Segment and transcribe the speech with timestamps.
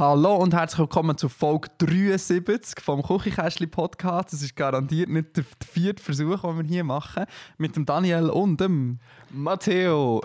[0.00, 4.32] Hallo und herzlich willkommen zu Folge 73 vom Küchenkästli Podcast.
[4.32, 7.26] Das ist garantiert nicht der vierte Versuch, den wir hier machen.
[7.58, 8.98] Mit dem Daniel und dem
[9.28, 10.22] Matteo,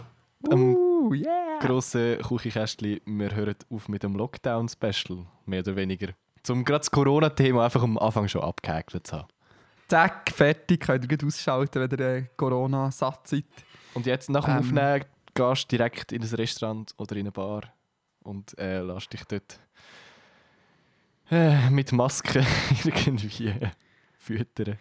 [0.50, 1.60] am Uh, yeah!
[1.60, 6.14] grossen Küchenkästchen, wir hören auf mit dem Lockdown-Special, mehr oder weniger.
[6.48, 9.28] Um gerade das Corona-Thema einfach am Anfang schon abgehäkelt zu haben.
[9.90, 10.80] Zack, fertig.
[10.80, 13.44] Könnt ihr gut ausschalten, wenn ihr äh, Corona satt seid.
[13.94, 14.60] Und jetzt nach dem Ähm.
[14.60, 17.64] Aufnehmen gehst du direkt in ein Restaurant oder in eine Bar
[18.24, 19.60] und äh, lässt dich dort
[21.32, 22.46] äh, mit Maske
[22.84, 23.54] irgendwie
[24.18, 24.78] füttern.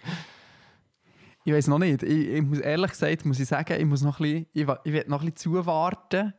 [1.44, 2.02] Ich weiß noch nicht.
[2.02, 5.06] Ich, ich muss ehrlich gesagt, muss ich sagen, ich muss noch ein bisschen, ich, ich
[5.08, 6.32] noch ein bisschen zuwarten,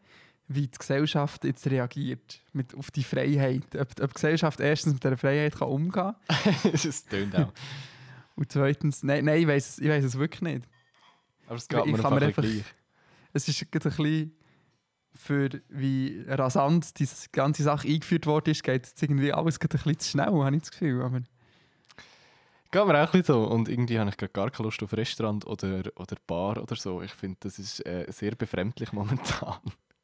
[0.47, 3.63] wie die Gesellschaft jetzt reagiert mit, auf die Freiheit.
[3.75, 5.91] Ob, ob die Gesellschaft erstens mit dieser Freiheit kann umgehen
[6.27, 7.51] kann das tönt auch.
[8.35, 10.67] und zweitens, nein, nein ich weiß es, ich weiss es wirklich nicht.
[11.47, 12.65] Aber es geht Ich mir kann einfach, einfach-
[13.33, 14.31] Es ist gerade ein bisschen
[15.15, 19.99] für wie rasant diese ganze Sache eingeführt worden ist, geht jetzt irgendwie alles ein bisschen
[19.99, 21.01] zu schnell, habe ich das Gefühl.
[21.01, 21.21] Aber
[22.71, 23.43] Geht mir auch ein bisschen so.
[23.45, 27.01] Und irgendwie habe ich gerade gar keine Lust auf Restaurant oder, oder Bar oder so.
[27.01, 29.55] Ich finde, das ist äh, sehr befremdlich momentan.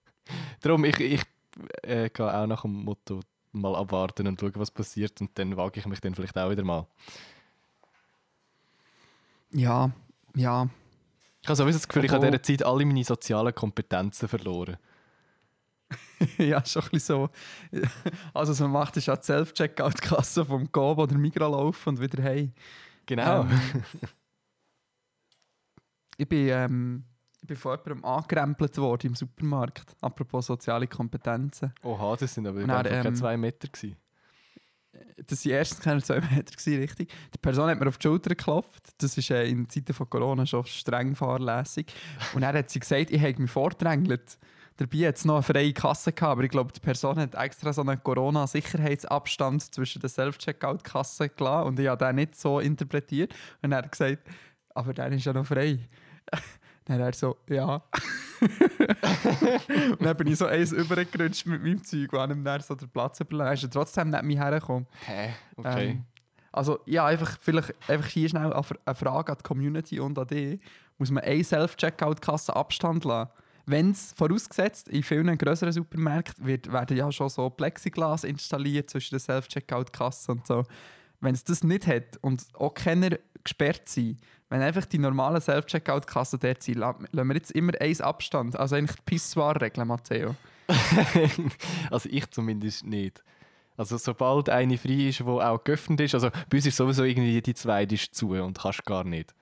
[0.62, 1.22] Darum, ich, ich
[1.82, 3.20] äh, gehe auch nach dem Motto
[3.52, 5.20] mal abwarten und schauen, was passiert.
[5.20, 6.88] Und dann wage ich mich dann vielleicht auch wieder mal.
[9.52, 9.92] ja,
[10.36, 10.70] ja.
[11.42, 14.28] Ich habe sowieso das Gefühl, ich habe in Obwohl- dieser Zeit alle meine sozialen Kompetenzen
[14.30, 14.78] verloren.
[16.38, 17.30] ja, ist schon ein bisschen so.
[18.34, 22.22] Also, was man macht, ist auch die Self-Checkout-Kasse vom Coop oder Migros laufen und wieder
[22.24, 22.52] hey.
[23.06, 23.42] Genau.
[23.42, 23.84] Ähm,
[26.18, 27.04] ich bin, ähm,
[27.42, 29.96] ich bin von jemandem angerempelt worden im Supermarkt.
[30.02, 31.74] Apropos soziale Kompetenzen.
[31.84, 33.68] Oha, das sind aber dann, Fall keine ähm, zwei Meter.
[33.68, 33.98] Gewesen.
[35.26, 37.12] Das waren erstens keine zwei Meter, gewesen, richtig.
[37.34, 38.90] Die Person hat mir auf die Schulter geklopft.
[38.98, 41.94] Das ist äh, in Zeiten von Corona schon streng fahrlässig.
[42.34, 44.38] Und dann hat sie gesagt, ich habe mich vordrängelt.
[44.82, 47.82] Dabei es noch eine freie Kasse gehabt, aber ich glaube, die Person hat extra so
[47.82, 53.32] einen Corona-Sicherheitsabstand zwischen den Self-Checkout-Kassen gelassen und ich habe den nicht so interpretiert.
[53.62, 54.28] Und er hat gesagt,
[54.74, 55.78] aber der ist ja noch frei.
[56.86, 57.76] Dann hat er so, ja.
[59.92, 62.74] und dann bin ich so eins übergerutscht mit meinem Zeug, und habe ihm dann so
[62.74, 63.50] den Platz überlassen.
[63.50, 64.88] Er ist trotzdem nicht mir hergekommen.
[65.06, 65.30] Hä?
[65.58, 65.90] Okay.
[65.90, 66.06] Ähm,
[66.52, 70.60] also ja, einfach, vielleicht einfach hier schnell eine Frage an die Community und an dich.
[70.98, 73.30] Muss man eine Self-Checkout-Kasse Abstand lassen?
[73.72, 79.16] Wenn es vorausgesetzt, in vielen größeren Supermärkten wird, werden ja schon so Plexiglas installiert zwischen
[79.16, 80.64] den Self-Checkout-Kassen und so.
[81.22, 86.40] Wenn es das nicht hat und auch keiner gesperrt sind, wenn einfach die normalen Self-Checkout-Kassen
[86.42, 88.58] dort sind, la- lassen wir jetzt immer eins Abstand.
[88.60, 90.36] Also eigentlich die Pissoir-Regel, Matteo.
[91.90, 93.24] also ich zumindest nicht.
[93.78, 97.42] Also sobald eine frei ist, die auch geöffnet ist, also bei uns ist sowieso irgendwie
[97.42, 99.34] die zweite zu und kannst gar nicht.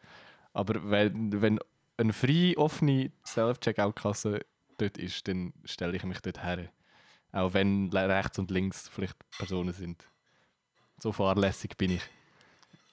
[0.54, 1.60] Aber wenn, wenn
[2.00, 4.46] eine frei offene Self-Checkout-Kasse
[4.78, 6.72] dort ist, dann stelle ich mich dort her.
[7.32, 10.08] Auch wenn rechts und links vielleicht Personen sind.
[10.98, 12.02] So fahrlässig bin ich.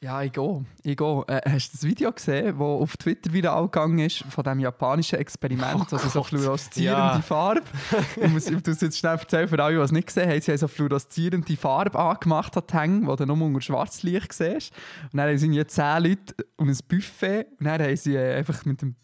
[0.03, 0.65] Ja, ich gehe.
[0.83, 1.25] Ich gehe.
[1.27, 5.19] Äh, hast du das Video gesehen, das auf Twitter wieder gegangen ist, von diesem japanischen
[5.19, 7.21] Experiment, Oh also so fluoreszierende Ja.
[7.23, 7.63] Farbe?
[8.17, 10.41] Ich muss ich muss jetzt schnell erzählen, für alle, die es nicht gesehen haben.
[10.41, 14.73] Sie haben so fluoreszierende Farbe angemacht an die Hänge, die du nur unter Schwarzlicht siehst.
[15.13, 17.47] Und dann sie irgendwie 10 Leute und ein Buffet.
[17.59, 18.97] Und dann haben sie äh, einfach mit dem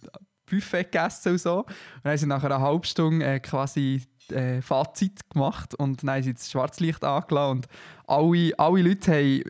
[0.45, 1.59] Buffet gegessen und so.
[1.61, 1.67] Und
[2.05, 6.23] dann haben sie nach einer halben Stunde äh, quasi äh, Fazit gemacht und dann haben
[6.23, 7.67] sie das Schwarzlicht angelassen und
[8.07, 9.43] alle, alle Leute haben,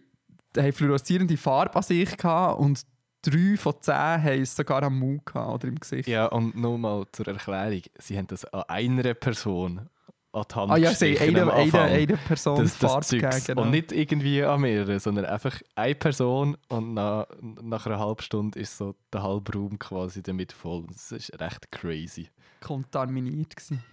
[0.57, 2.83] haben fluoreszierende Farbe an sich gehabt und
[3.23, 6.09] drei von zehn haben es sogar am Mund gehabt oder im Gesicht.
[6.09, 7.83] Ja, und nochmal zur Erklärung.
[7.99, 9.89] Sie haben das an einer Person
[10.33, 13.63] an die Hand ah ja, sie haben eine, eine, eine Person das, das Farbe genau.
[13.63, 18.59] Und nicht irgendwie an mehreren, sondern einfach eine Person und nach, nach einer halben Stunde
[18.59, 20.87] ist so der halbe Raum quasi damit voll.
[20.89, 22.29] Das ist recht crazy.
[22.61, 23.85] kontaminiert gewesen.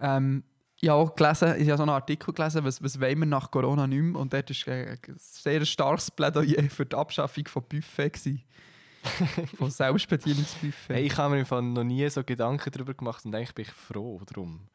[0.00, 0.42] Ähm,
[0.80, 3.50] ich habe auch gelesen, ich habe so einen Artikel gelesen, was, was wollen wir nach
[3.50, 4.20] Corona nicht mehr.
[4.20, 8.10] Und dort war ein sehr starkes Plädoyer für die Abschaffung von Buffet.
[8.10, 8.42] gewesen.
[9.56, 10.94] von Selbstbedienungsbuffet.
[10.94, 13.64] Hey, ich habe mir im Fall noch nie so Gedanken darüber gemacht und eigentlich bin
[13.64, 14.68] ich froh drum.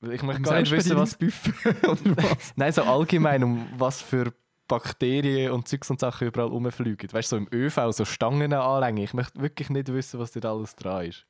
[0.00, 1.12] Weil Ich möchte Um gar nicht wissen, was.
[1.12, 2.52] Selbstbedienungsbuffet oder was?
[2.56, 4.32] Nein, so allgemein, um was für
[4.68, 7.12] Bakterien und Zeugs und Sachen überall rumfliegen.
[7.12, 9.02] Weißt du, so im ÖV, so Stangen anlängen.
[9.02, 11.26] Ich möchte wirklich nicht wissen, was dort alles dran ist.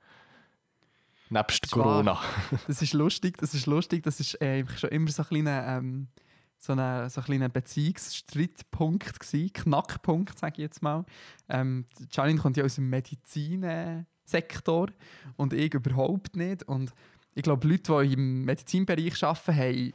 [1.31, 1.71] Nebst Das.
[1.71, 2.21] Corona.
[2.67, 6.09] Das ist lustig, das ist lustig, das ist äh, schon immer so ein kleiner, ähm,
[6.59, 11.05] so ein so ein kleiner Beziehungsstreitpunkt gewesen, Knackpunkt, sage ich jetzt mal.
[11.49, 14.88] Ähm, Janine kommt ja aus dem Medizinsektor
[15.37, 16.65] und ich überhaupt nicht.
[16.65, 16.93] Und
[17.35, 19.93] ich glaube, Leute, die im Medizinbereich arbeiten, haben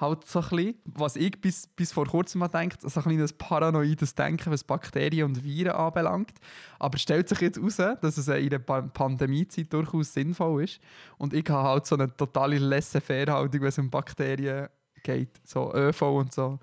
[0.00, 3.32] halt so ein bisschen, was ich bis, bis vor kurzem mal denkt, so ein kleines
[3.32, 6.32] paranoides Denken, was Bakterien und Viren anbelangt.
[6.78, 10.80] Aber es stellt sich jetzt heraus, dass es in der Pa- Pandemiezeit durchaus sinnvoll ist.
[11.18, 14.68] Und ich habe halt so eine totale Laissez-faire-Haltung, wenn es um Bakterien
[15.02, 15.40] geht.
[15.44, 16.58] So ÖV und so.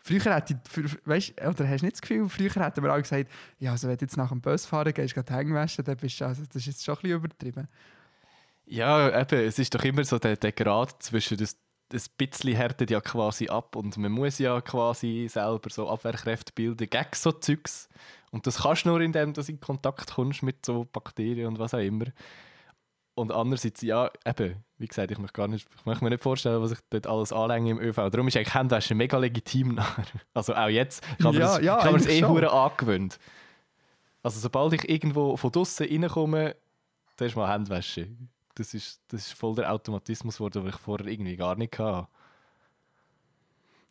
[0.00, 3.28] Früher hätte ich, weißt, oder hast du nicht das Gefühl, früher hätten wir auch gesagt,
[3.58, 6.20] ja, also wenn du jetzt nach dem Bus fahren gehst, gehst hängen waschen, dann bist
[6.20, 7.68] du, also, das ist jetzt schon ein bisschen übertrieben.
[8.64, 11.56] Ja, eben, es ist doch immer so der, der Grad zwischen das,
[11.88, 16.88] das bisschen härtet ja quasi ab und man muss ja quasi selber so Abwehrkräfte bilden
[16.88, 17.88] gegen so Zeugs.
[18.30, 21.72] Und das kannst du nur, indem du in Kontakt kommst mit so Bakterien und was
[21.72, 22.06] auch immer.
[23.14, 26.62] Und andererseits, ja, eben, wie gesagt, ich möchte, gar nicht, ich möchte mir nicht vorstellen,
[26.62, 27.96] was ich dort alles anlänge im ÖV.
[27.96, 29.74] Darum ist eigentlich Handwaschen mega legitim.
[29.74, 30.04] nachher.
[30.34, 31.02] Also auch jetzt.
[31.18, 33.18] Ich habe Ja, das, ja, ich habe mir das eh hure angewöhnt.
[34.22, 36.54] Also sobald ich irgendwo von draußen reinkomme,
[37.16, 38.08] dann ist mal Handwäsche.
[38.58, 42.08] Das ist, das ist voll der Automatismus geworden, den ich vorher irgendwie gar nicht hatte.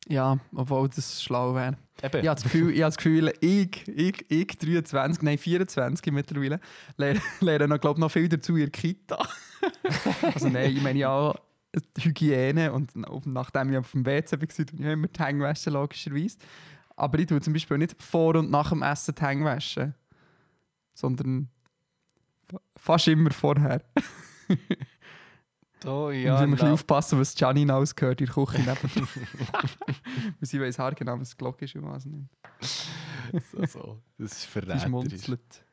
[0.10, 1.78] Ja, obwohl das schlau wäre.
[2.02, 2.22] Eben.
[2.22, 6.60] Ich habe das Gefühl, ich, habe das Gefühl ich, ich, ich 23, nein 24 mittlerweile,
[6.96, 9.18] lerne, lerne noch, glaub, noch viel dazu in der Kita.
[10.34, 11.34] also nein, ich meine ja
[12.00, 15.74] Hygiene und na- nachdem ich auf dem WC war, tue ich immer die Hänge waschen,
[15.74, 16.38] logischerweise.
[16.96, 19.94] Aber ich tue zum Beispiel nicht vor und nach dem Essen die Hänge waschen,
[20.94, 21.50] sondern
[22.50, 23.82] fa- fast immer vorher.
[25.86, 29.08] Oh, Ja, ja, muss immer ein bisschen aufpassen, was Janine ausgehört in der Küche nebenan.
[30.40, 32.28] Weil sie weiss haargenau, was die Glocke ist und was nicht.
[33.52, 34.02] so, so.
[34.18, 34.84] Das ist Sie verräterisch.
[34.84, 35.64] schmunzelt.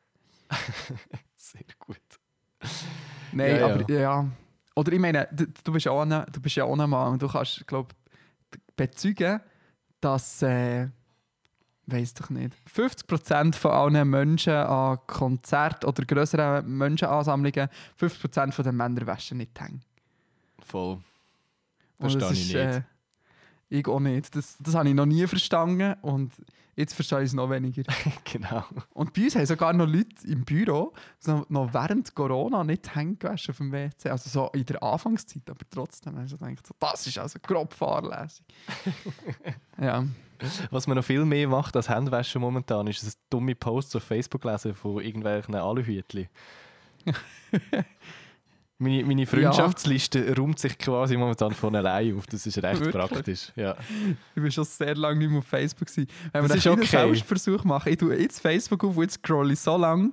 [1.35, 1.97] Sehr gut.
[3.31, 3.73] Nein, Ja, ja.
[3.73, 4.29] aber ja.
[4.75, 7.13] Oder ich meine, du, du, bist, ja auch ein, du bist ja auch ein Mann
[7.13, 7.95] und du kannst, glaube
[8.75, 9.39] bezeugen,
[10.01, 10.89] dass, äh,
[11.87, 18.75] weiß doch nicht, 50% von allen Menschen an Konzerten oder größeren Menschenansammlungen, 50% von den
[18.75, 19.79] Männern waschen nicht die Hänge.
[20.59, 20.99] Voll.
[21.97, 22.55] Und Verstehe ich nicht.
[22.55, 22.81] äh,
[23.69, 24.35] ich auch nicht.
[24.35, 26.33] Das, das habe ich noch nie verstanden und
[26.75, 27.83] jetzt verstehe ich es noch weniger.
[28.23, 28.63] genau.
[28.93, 33.17] Und bei uns haben sogar noch Leute im Büro so noch während Corona nicht Hände
[33.17, 34.09] gewaschen auf dem WC.
[34.09, 37.39] Also so in der Anfangszeit, aber trotzdem habe ich so gedacht, so, das ist also
[37.41, 38.45] grob fahrlässig.
[39.81, 40.05] ja.
[40.71, 44.43] Was man noch viel mehr macht als Handwaschen momentan, ist das dumme Posts auf Facebook
[44.43, 46.29] lesen von irgendwelchen Aluhütli.
[48.77, 52.27] meine, meine Freundschaftsliste räumt sich quasi momentan von allein auf.
[52.27, 53.09] Das ist recht Wirklich?
[53.09, 53.51] praktisch.
[53.55, 53.75] Ja.
[54.35, 55.87] Ich war schon sehr lange nicht mehr auf Facebook.
[55.87, 56.07] Gewesen.
[56.31, 57.15] Wenn wir Das einen ist kleinen okay.
[57.15, 60.11] Selbstversuch machen, ich tue jetzt Facebook auf und scrolle ich so lange,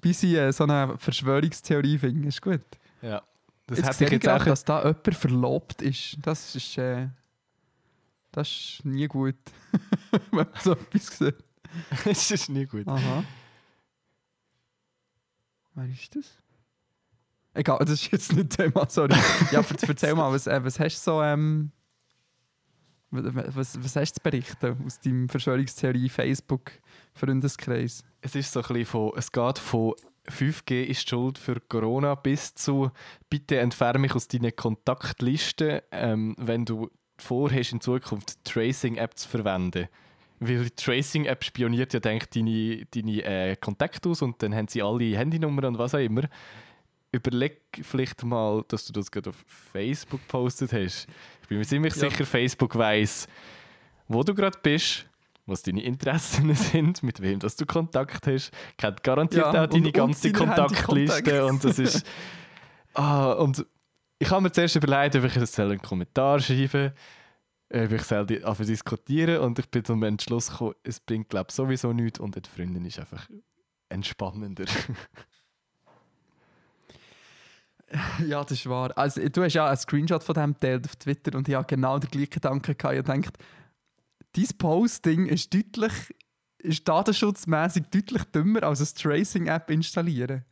[0.00, 2.28] bis ich äh, so eine Verschwörungstheorie finde.
[2.28, 2.60] Ist gut.
[3.02, 3.22] ja.
[3.66, 4.32] Das jetzt hätte ich jetzt auch.
[4.36, 6.18] gerade, dass da jemand verlobt ist.
[6.20, 7.08] Das ist, äh,
[8.34, 9.36] das ist nie gut.
[10.10, 11.36] Wenn man so etwas sieht.
[12.04, 12.86] das ist nie gut.
[12.88, 13.24] Aha.
[15.74, 16.42] Wer ist das?
[17.54, 19.14] Egal, das ist jetzt nicht Thema, sorry.
[19.52, 21.70] ja, erzähl mal, was, äh, was hast du so, ähm,
[23.10, 26.72] was, was, hast du zu berichten aus deinem Verschwörungstheorie Facebook
[27.12, 28.02] Freundeskreis?
[28.20, 29.94] Es ist so ein bisschen von, es geht von
[30.28, 32.90] 5G ist schuld für Corona bis zu
[33.30, 39.88] bitte entferne mich aus deinen Kontaktlisten, ähm, wenn du vorhast, in Zukunft Tracing-App zu verwenden.
[40.40, 44.82] Weil die Tracing-App spioniert ja denk, deine, deine äh, Kontakte aus und dann haben sie
[44.82, 46.22] alle Handynummern und was auch immer.
[47.12, 49.36] Überleg vielleicht mal, dass du das gerade auf
[49.72, 51.06] Facebook gepostet hast.
[51.42, 52.10] Ich bin mir ziemlich Ja.
[52.10, 53.28] sicher, Facebook weiß,
[54.08, 55.06] wo du gerade bist,
[55.46, 59.74] was deine Interessen sind, mit wem dass du Kontakt hast, kennt garantiert Ja, auch deine
[59.74, 62.04] und- und ganze deine Kontaktliste und das ist
[62.94, 63.64] ah, und
[64.24, 66.92] ich habe mir zuerst überlegt, ob ich jetzt einen Kommentar schreiben
[67.70, 71.54] ob ich soll anfangen diskutieren und ich bin zum Entschluss gekommen, es bringt glaube ich
[71.54, 73.28] sowieso nichts und die Freundin ist einfach
[73.88, 74.64] entspannender.
[78.26, 78.90] Ja, das ist wahr.
[78.96, 81.96] Also, du hast ja einen Screenshot von dem geteilt auf Twitter und ich habe genau
[81.96, 82.96] den gleichen Gedanken gehabt.
[82.96, 83.32] Ich dachte,
[84.32, 85.92] dein Posting ist deutlich,
[86.58, 90.44] ist datenschutzmäßig deutlich dümmer als eine Tracing-App installieren.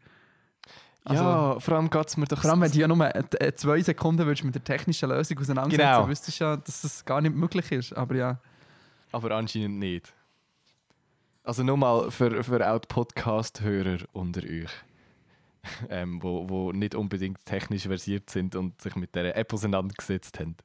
[1.04, 3.54] Also- ja, vor allem geht es mir doch Vor allem, wenn du ja nur äh,
[3.56, 6.08] zwei Sekunden würdest mit der technischen Lösung auseinandersetzen Genau.
[6.08, 7.92] wüsstest du ja, dass das gar nicht möglich ist.
[7.92, 8.38] Aber ja,
[9.10, 10.12] Aber anscheinend nicht.
[11.44, 14.70] Also nur mal für, für auch die Podcast-Hörer unter euch,
[15.90, 20.56] ähm, wo, wo nicht unbedingt technisch versiert sind und sich mit der App auseinandergesetzt haben.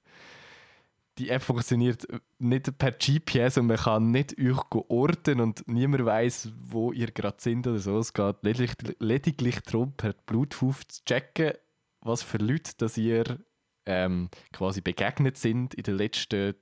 [1.18, 2.08] Die App funktioniert
[2.38, 7.38] nicht per GPS und man kann nicht euch orten und niemand weiß, wo ihr gerade
[7.40, 7.98] sind oder so.
[7.98, 11.54] Es geht lediglich, lediglich darum, per Bluetooth zu checken,
[12.02, 13.40] was für Leute dass ihr
[13.88, 16.54] ähm, quasi begegnet sind in den letzten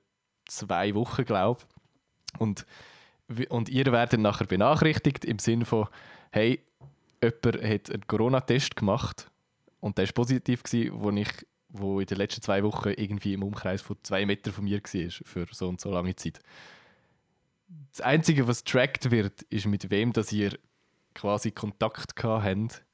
[0.46, 2.40] zwei Wochen, glaube ich.
[2.40, 2.66] Und,
[3.48, 5.88] und ihr werdet nachher benachrichtigt im Sinne von,
[6.30, 6.60] hey,
[7.22, 9.30] jemand hat einen Corona-Test gemacht
[9.80, 11.28] und der war positiv, gewesen, wo ich
[11.68, 15.10] wo in den letzten zwei Wochen irgendwie im Umkreis von zwei Metern von mir war
[15.24, 16.40] für so und so lange Zeit.
[17.90, 20.56] Das Einzige, was tracked wird, ist mit wem, dass ihr
[21.14, 22.84] quasi Kontakt habt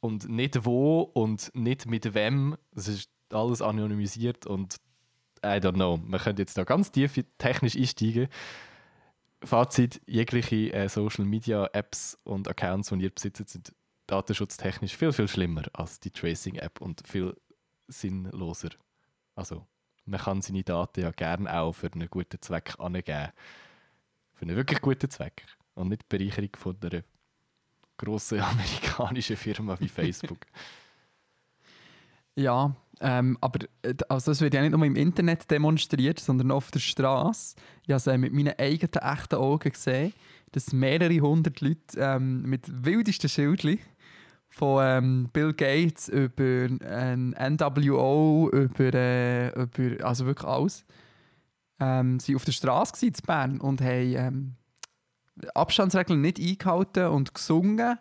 [0.00, 2.56] und nicht wo und nicht mit wem.
[2.72, 4.76] Das ist alles anonymisiert und
[5.44, 5.96] I don't know.
[5.96, 8.28] Man könnte jetzt da ganz tief technisch einsteigen.
[9.42, 13.74] Fazit: jegliche äh, Social Media Apps und Accounts, die ihr besitzt, sind
[14.06, 17.36] datenschutztechnisch viel, viel schlimmer als die Tracing-App und viel
[17.92, 18.70] sinnloser.
[19.34, 19.66] Also,
[20.04, 23.30] man kann seine Daten ja gerne auch für einen guten Zweck angeben.
[24.34, 25.46] Für einen wirklich guten Zweck.
[25.74, 27.02] Und nicht die Bereicherung von einer
[27.96, 30.46] grossen amerikanischen Firma wie Facebook.
[32.34, 36.70] Ja, ähm, aber äh, also das wird ja nicht nur im Internet demonstriert, sondern auf
[36.70, 37.56] der Straße.
[37.82, 40.14] Ich habe es äh, mit meinen eigenen echten Augen gesehen,
[40.52, 43.78] dass mehrere hundert Leute ähm, mit wildesten Schildchen
[44.52, 50.84] von ähm, Bill Gates über ein NWO, über, äh, über also wirklich alles,
[51.80, 54.56] ähm, sie auf der Straße in Bern und haben ähm,
[55.54, 57.98] Abstandsregeln nicht eingehalten und gesungen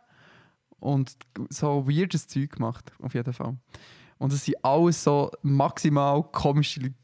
[0.79, 1.15] und
[1.49, 3.55] so weirdes Zeug gemacht, auf jeden Fall.
[4.17, 6.95] Und es sind alles so maximal komische Leute.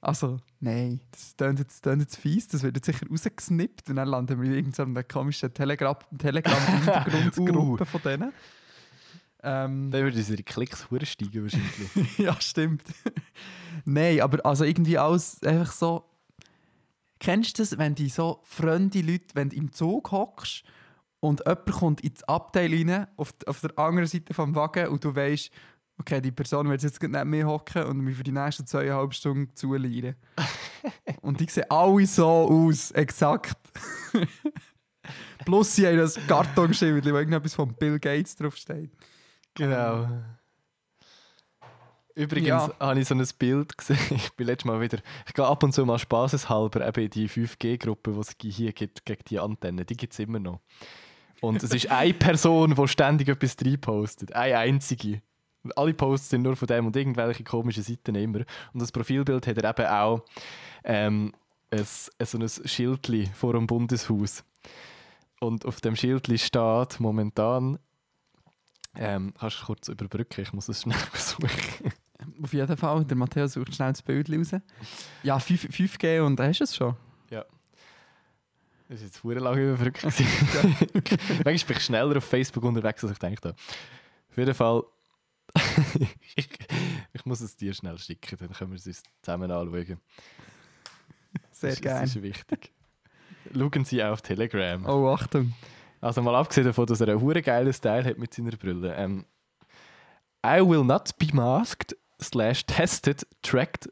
[0.00, 4.08] Also, nein, das klingt jetzt, klingt jetzt fies, das wird jetzt sicher rausgesnippt und dann
[4.08, 8.32] landen wir in irgendeiner komischen Telegram- Telegram-Hintergrundgruppe von denen.
[9.42, 12.18] Ähm, Dann würden unsere Klicks steigen wahrscheinlich.
[12.18, 12.82] ja, stimmt.
[13.84, 16.04] Nein, aber also irgendwie alles einfach so.
[17.20, 20.64] Kennst du das, wenn die so fremde Leute, wenn du im Zug hockst
[21.20, 25.14] und jemand kommt ins Abteil rein, auf, auf der anderen Seite vom Wagen und du
[25.14, 25.50] weißt,
[25.98, 29.54] okay, die Person wird jetzt nicht mehr hocken und mich für die nächsten zweieinhalb Stunden
[29.54, 30.14] zulieren.
[31.22, 33.58] und die sehen alle so aus, exakt.
[35.44, 38.90] Plus sie haben das Kartonschild, wo irgendetwas von Bill Gates draufsteht.
[39.58, 40.08] Genau.
[42.14, 42.72] Übrigens Ja.
[42.80, 43.98] habe ich so ein Bild gesehen.
[44.10, 44.98] Ich bin letztes Mal wieder.
[45.26, 49.04] Ich gehe ab und zu mal spaßeshalber eben in die 5G-Gruppe, die es hier gibt,
[49.04, 49.84] gegen die Antennen.
[49.84, 50.60] Die gibt es immer noch.
[51.40, 54.32] Und es ist eine Person, die ständig etwas reinpostet.
[54.32, 55.22] Eine einzige.
[55.62, 58.40] Und alle Posts sind nur von dem und irgendwelche komischen Seiten immer.
[58.72, 60.24] Und das Profilbild hat er eben auch
[60.84, 61.32] ähm,
[61.70, 64.44] ein, so ein Schildli vor dem Bundeshaus.
[65.40, 67.78] Und auf dem Schildli steht momentan
[68.98, 70.40] ähm, kannst du kurz überbrücken?
[70.42, 71.48] Ich muss es schnell suchen.
[72.42, 74.60] Auf jeden Fall, der Matthias sucht schnell das Bild raus.
[75.22, 76.96] Ja, 5, 5G und hast du es schon.
[78.90, 80.02] Das war jetzt sehr lange überbrückt.
[81.44, 83.54] Manchmal bin ich schneller auf Facebook unterwegs, als ich habe.
[84.30, 84.82] Auf jeden Fall,
[86.36, 86.48] ich,
[87.12, 89.98] ich muss es dir schnell schicken, dann können wir es uns zusammen anschauen.
[91.50, 92.00] Sehr ist- gerne.
[92.00, 92.72] Das ist wichtig.
[93.54, 94.84] Schauen Sie auf Telegram.
[94.86, 95.52] Oh, Achtung.
[96.00, 98.94] Also mal abgesehen davon, dass er einen hure geilen Style hat mit seiner Brille.
[98.94, 99.24] Ähm,
[100.44, 103.88] I will not be masked slash tested, tracked,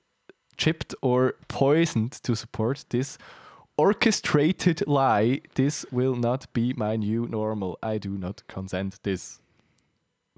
[0.57, 3.19] chipped or poisoned to support this
[3.77, 5.43] orchestrated lie.
[5.55, 7.79] This will not be my new normal.
[7.83, 9.41] I do not consent this.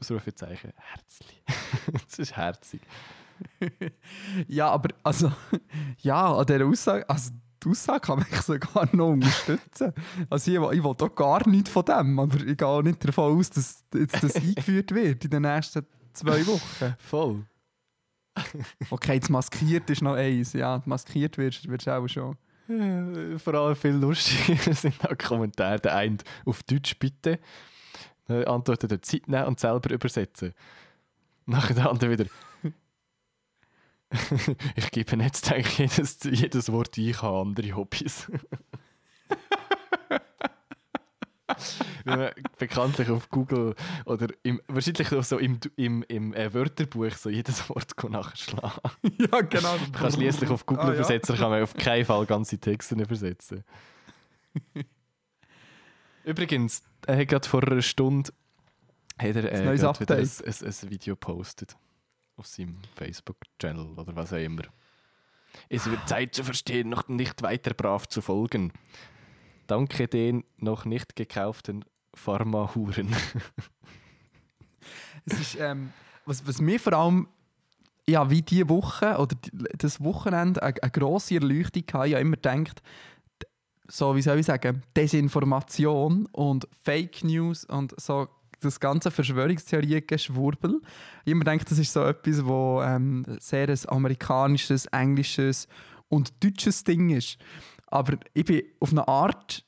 [0.01, 0.73] Ausrufezeichen.
[0.77, 1.43] Herzlich.
[2.09, 2.81] das ist herzig.
[4.49, 5.31] Ja, aber also,
[6.01, 7.31] ja, an dieser Aussage, also
[7.65, 9.93] die Aussage kann mich sogar noch unterstützen.
[10.31, 13.07] Also ich, will- ich will doch gar nichts von dem, aber ich gehe auch nicht
[13.07, 16.95] davon aus, dass jetzt das eingeführt wird in den nächsten zwei Wochen.
[16.99, 17.45] Voll.
[18.91, 20.53] Okay, jetzt maskiert ist noch eins.
[20.53, 22.37] Ja, maskiert wirst wirst du auch schon.
[22.69, 25.81] Äh, Vor allem viel lustiger sind auch Kommentare.
[25.81, 27.39] Der eine auf Deutsch bitte,
[28.29, 30.53] antwortet er Zeit nehmen und selber übersetzen.
[31.47, 32.27] Nachher der andere wieder.
[34.77, 38.31] ich gebe jetzt eigentlich jedes, jedes Wort ein, ich habe andere Hobbys.
[42.05, 43.75] Weil man bekanntlich auf Google
[44.05, 48.81] oder im, wahrscheinlich auch so im, im, im äh, Wörterbuch so jedes Wort nachschlagen.
[49.19, 49.77] ja, genau.
[49.77, 51.19] Man kann schließlich auf Google Ah, ja.
[51.19, 53.65] Kann man auf keinen Fall ganze Texte übersetzen.
[56.25, 58.31] Übrigens, er hat gerade vor einer Stunde
[59.19, 60.29] hat er, Ein äh, ein, ein,
[60.65, 61.77] ein Video gepostet
[62.39, 64.63] auf seinem Facebook-Channel oder was auch immer.
[65.69, 68.73] Es wird Zeit zu verstehen, noch nicht weiter brav zu folgen.
[69.67, 73.15] Danke den noch nicht gekauften Pharmahuren.
[75.27, 75.93] Es ist, ähm,
[76.25, 77.29] was, was mir vor allem
[78.09, 79.37] ja, wie diese Woche oder
[79.77, 82.83] das Wochenende eine, eine grosse Erleuchtung hatte, ich habe immer gedacht,
[83.87, 88.29] so, wie soll ich sagen, Desinformation und Fake News und so
[88.61, 90.81] das ganze Verschwörungstheorien-Geschwurbel.
[91.25, 95.69] Ich immer gedacht, das ist so etwas, wo ähm, sehr ein amerikanisches, englisches
[96.09, 97.39] und deutsches Ding ist.
[97.87, 99.65] Aber ich bin auf eine Art,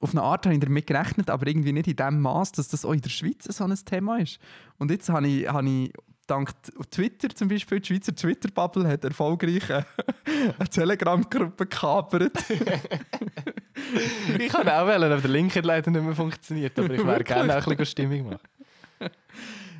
[0.00, 2.84] auf eine Art habe ich damit gerechnet, aber irgendwie nicht in dem Maß, dass das
[2.84, 4.38] auch in der Schweiz so ein Thema ist.
[4.78, 5.92] Und jetzt habe ich, habe ich
[6.26, 6.52] dank
[6.90, 9.86] Twitter zum Beispiel, die Schweizer Twitter-Bubble hat erfolgreich eine,
[10.58, 12.44] eine Telegram-Gruppe gekapert.
[14.38, 16.78] ich kann auch wählen, aber der Link hat leider nicht mehr funktioniert.
[16.78, 18.40] Aber ich wäre gerne auch ein bisschen Stimmung machen.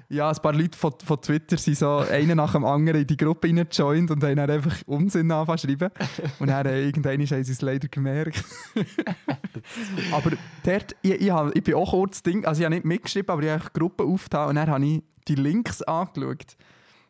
[0.08, 3.16] Ja, ein paar Leute von, von Twitter sind so einer nach dem anderen in die
[3.16, 5.90] Gruppe reingejoint und haben dann einfach Unsinn angefangen zu schreiben.
[6.38, 8.44] Und dann äh, irgendwann haben sie es leider gemerkt.
[10.12, 10.30] aber
[10.62, 13.50] dort, ich, ich, ich bin auch kurz Ding, also ich habe nicht mitgeschrieben, aber ich
[13.50, 16.56] habe die Gruppe aufgetan und dann habe ich die Links angeschaut.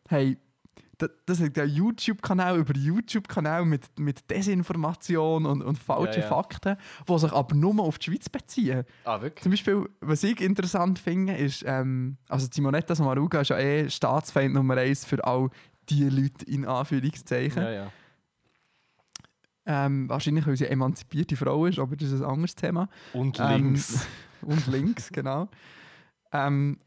[0.09, 0.38] Hey,
[0.99, 6.29] das, das ist ein YouTube-Kanal über YouTube-Kanal mit, mit Desinformation und, und falschen Ja, ja.
[6.29, 6.76] Fakten,
[7.09, 8.85] die sich aber nur auf die Schweiz beziehen.
[9.05, 9.43] Ah, wirklich?
[9.43, 14.55] Zum Beispiel, was ich interessant finde, ist, ähm, also Simonetta Sommaruga ist ja eh Staatsfeind
[14.55, 15.50] Nummer eins für all
[15.88, 17.62] die Leute in Anführungszeichen.
[17.62, 17.93] Ja, ja.
[19.69, 22.88] Ähm, wahrscheinlich, weil sie emanzipierte Frau ist, aber das ist ein anderes Thema.
[23.12, 24.07] Und Ähm, links.
[24.43, 25.49] und links, genau.
[26.33, 26.79] Ähm,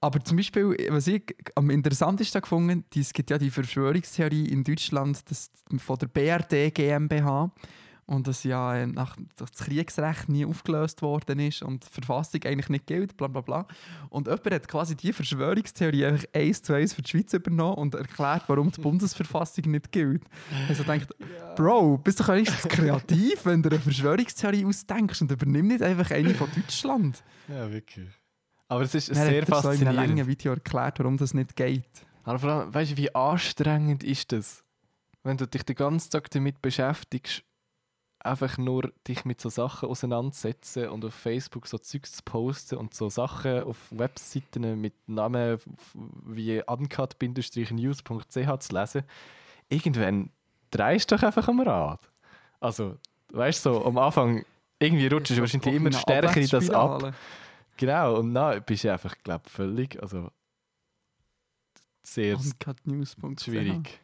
[0.00, 4.62] aber zum Beispiel, was ich am interessantesten gefunden habe, es gibt ja die Verschwörungstheorie in
[4.62, 7.50] Deutschland dass von der BRD GmbH
[8.06, 12.40] und dass ja äh, nach, dass das Kriegsrecht nie aufgelöst worden ist und die Verfassung
[12.44, 13.66] eigentlich nicht gilt, bla bla bla.
[14.08, 17.94] Und jemand hat quasi die Verschwörungstheorie einfach eins zu eins für die Schweiz übernommen und
[17.94, 20.22] erklärt, warum die Bundesverfassung nicht gilt.
[20.68, 21.08] Also denkt,
[21.56, 26.34] Bro, bist du wenigstens kreativ, wenn du eine Verschwörungstheorie ausdenkst und übernimm nicht einfach eine
[26.34, 27.22] von Deutschland.
[27.48, 28.08] Ja, wirklich.
[28.68, 30.30] Aber es ist Dann sehr hat er so in einem langen faszinierend.
[30.30, 31.84] Video erklärt, warum das nicht geht.
[32.24, 34.64] Aber vor allem, weißt du, wie anstrengend ist das?
[35.22, 37.42] Wenn du dich den ganzen Tag damit beschäftigst,
[38.18, 42.94] einfach nur dich mit so Sachen auseinandersetzen und auf Facebook so Zeugs zu posten und
[42.94, 45.58] so Sachen auf Webseiten mit Namen
[46.24, 49.02] wie uncut-news.ch zu lesen.
[49.68, 50.30] Irgendwann
[50.70, 52.00] drehst du doch einfach am Rad.
[52.60, 52.96] Also,
[53.32, 54.44] weißt du, so am Anfang
[54.78, 57.14] irgendwie rutschst du wahrscheinlich immer stärker in das ab.
[57.76, 60.30] Genau, und dann bist du einfach, glaube ich, völlig, also
[62.02, 62.38] sehr
[63.38, 64.00] schwierig.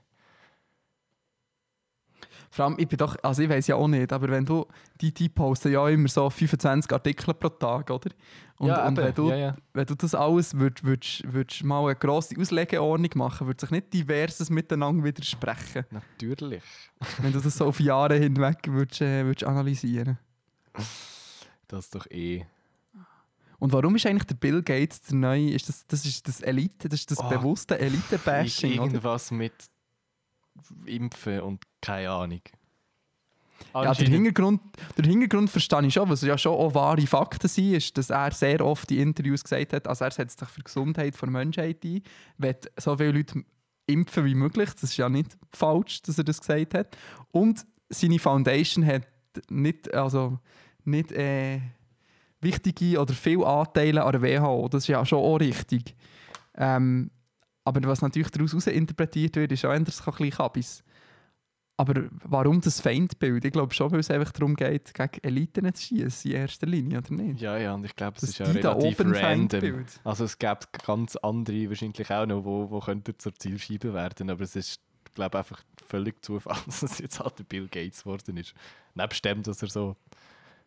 [2.51, 4.67] Vor allem, ich bin doch, also ich weiß ja auch nicht, aber wenn du,
[5.01, 8.11] die, die posten ja immer so 25 Artikel pro Tag, oder?
[8.59, 9.57] Und, ja, und wenn, du, ja, ja.
[9.73, 13.95] wenn du das alles würdest, würdest, würdest mal eine grosse Auslegeordnung machen, würde sich nicht
[13.95, 16.63] diverses miteinander widersprechen, Natürlich.
[17.23, 20.19] wenn du das so auf Jahre hinweg würdest, äh, würdest analysieren.
[21.69, 22.45] Das ist doch eh.
[23.63, 26.89] Und warum ist eigentlich der Bill Gates der neue, ist das, das ist das Elite,
[26.89, 28.87] das ist das Oh, bewusste Elite-Bashing, oder?
[28.87, 29.53] Irgendwas mit
[30.85, 32.41] Impfen und keine Ahnung.
[33.73, 34.61] Ja, der Hintergrund,
[34.99, 38.33] der Hintergrund verstehe ich schon, was ja schon auch wahre Fakten sind, ist, dass er
[38.33, 41.85] sehr oft in Interviews gesagt hat, also er setzt sich für die Gesundheit der Menschheit
[41.85, 42.03] ein,
[42.39, 43.45] will so viele Leute
[43.87, 46.97] impfen wie möglich, das ist ja nicht falsch, dass er das gesagt hat.
[47.31, 49.07] Und seine Foundation hat
[49.49, 50.41] nicht, also
[50.85, 51.61] nicht äh,
[52.43, 55.95] wichtige oder viele Anteile an der WHO, das ist ja schon auch richtig.
[56.55, 57.11] Ähm,
[57.65, 60.85] aber was natürlich daraus interpretiert wird, ist auch anders ein bisschen Kabis.
[61.77, 63.45] Aber warum das Feindbild?
[63.45, 66.99] Ich glaube schon, weil es einfach darum geht, gegen Eliten zu schießen in erster Linie,
[66.99, 67.41] oder nicht?
[67.41, 69.15] Ja, ja, und ich glaube, es ist ja relativ random.
[69.15, 70.01] Feindbild.
[70.05, 74.43] Also es gibt ganz andere wahrscheinlich auch noch, wo, wo könnten zur Zielscheibe werden, aber
[74.43, 78.37] es ist, ich glaube, einfach völlig Zufall, dass es jetzt halt der Bill Gates geworden
[78.37, 78.55] ist.
[78.95, 79.97] Nebst dem, dass er so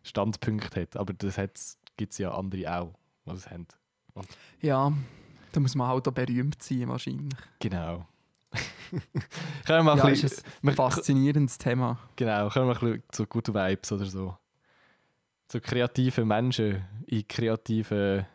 [0.06, 2.94] Standpunkte hat, aber das gibt es ja andere auch,
[3.26, 3.68] die es haben.
[4.62, 4.94] Ja,
[5.52, 7.34] da muss man halt auch berühmt sein, wahrscheinlich.
[7.60, 8.06] Genau.
[9.66, 12.00] können wir Ja, ein ist bisschen, ein wir- faszinierendes Thema.
[12.16, 14.38] genau, können wir ein bisschen zu Good Vibes oder so.
[15.52, 18.26] So kreative Menschen in kreative.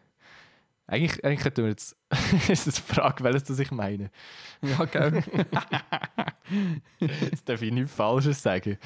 [0.87, 1.97] Eigentlich, eigentlich könnten wir jetzt.
[2.49, 4.11] ist das eine Frage, welches das ich meine?
[4.63, 5.23] Ja, gell?
[6.99, 8.77] Jetzt darf ich nichts Falsches sagen.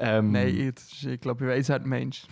[0.00, 2.28] Ähm, Nein, ich glaube, ich weiß, wer du meinst.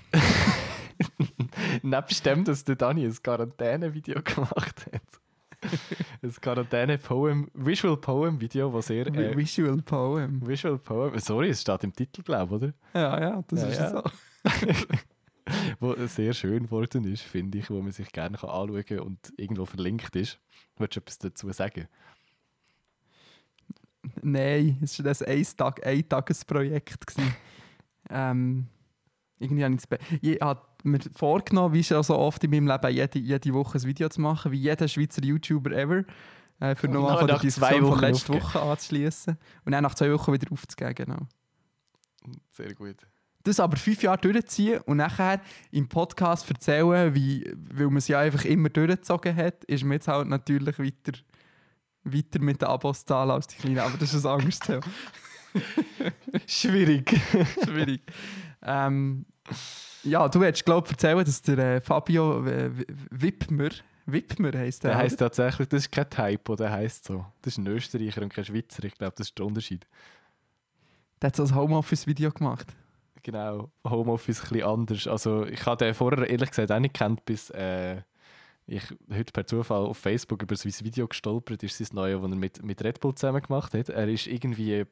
[1.83, 5.03] Nebst dem, dass der Dani ein Quarantäne-Video gemacht hat.
[6.23, 9.07] ein Quarantäne-Poem, Visual Poem-Video, das sehr.
[9.09, 10.47] Äh, Visual Poem.
[10.47, 12.75] Visual Poem, sorry, es steht im Titel, glaube ich, oder?
[13.01, 13.91] Ja, ja, das Ja, ist ja.
[13.91, 14.03] so.
[15.81, 19.33] wo sehr schön geworden ist, finde ich, wo man sich gerne kann anschauen kann und
[19.37, 20.41] irgendwo verlinkt ist.
[20.77, 21.89] Willst du etwas dazu sagen?
[24.23, 27.07] Nein, es war ein Eintag- Eintagesprojekt.
[27.07, 27.35] gewesen.
[28.11, 28.67] Ähm,
[29.39, 29.77] irgendwie habe
[30.21, 33.85] ich, habe mir vorgenommen, wie schon so oft in meinem Leben, jede, jede Woche ein
[33.85, 36.05] Video zu machen, wie jeder Schweizer YouTuber ever.
[36.61, 38.35] Äh, für Und nochmal von der Diskussion von Wochen letzter.
[38.35, 39.37] Woche anzuschließen.
[39.65, 41.19] Und dann nach zwei Wochen wieder aufzugeben, genau.
[42.51, 42.97] Sehr gut.
[43.43, 45.41] Das aber fünf Jahre durchziehen und nachher
[45.71, 50.09] im Podcast erzählen, wie, weil man es ja einfach immer durchgezogen hat, ist mir jetzt
[50.09, 51.19] halt natürlich weiter,
[52.03, 53.79] weiter mit den Abos zahlen als die Kleinen.
[53.79, 54.81] Aber das ist ein anderes Thema.
[56.47, 57.11] Schwierig.
[57.65, 58.03] Schwierig.
[58.63, 59.25] ähm,
[60.03, 62.71] ja, du hättest, glaube ich, erzählen, dass der äh, Fabio äh,
[63.11, 63.71] Wippmer,
[64.07, 64.93] Wippmer heisst der.
[64.93, 67.25] Der heisst tatsächlich, das ist kein Typo, der heisst so.
[67.43, 68.85] Das ist ein Österreicher und kein Schweizer.
[68.85, 69.87] Ich glaube, das ist der Unterschied.
[71.21, 72.67] Der hat so ein Homeoffice-Video gemacht.
[73.23, 75.07] Genau, Homeoffice ein bisschen anders.
[75.09, 78.03] Also ich habe den vorher ehrlich gesagt auch nicht kennt, bis äh,
[78.69, 82.37] ich heute per Zufall auf Facebook über sein Video gestolpert ist, sein neues, das er
[82.37, 83.89] mit, mit Red Bull zusammen gemacht hat.
[83.89, 84.85] Er ist irgendwie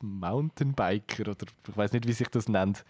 [0.00, 2.84] Mountainbiker oder ich weiß nicht, wie sich das nennt.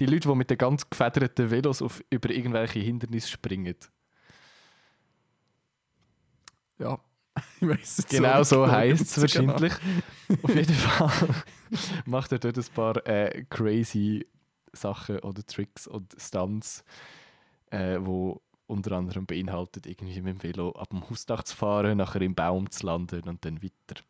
[0.00, 3.76] Die Leute, die mit den ganz gefederten Velos auf, über irgendwelche Hindernisse springen.
[6.78, 6.98] Ja,
[7.60, 9.72] ich weiß es Genau so genau, heisst es wahrscheinlich.
[10.42, 11.28] Auf jeden Fall
[12.06, 14.26] macht er dort ein paar äh, crazy
[14.72, 16.84] Sachen oder Tricks und Stunts,
[17.70, 22.22] äh, wo unter anderem beinhaltet, irgendwie mit dem Velo ab dem Hausdach zu fahren, nachher
[22.22, 24.02] im Baum zu landen und dann weiter.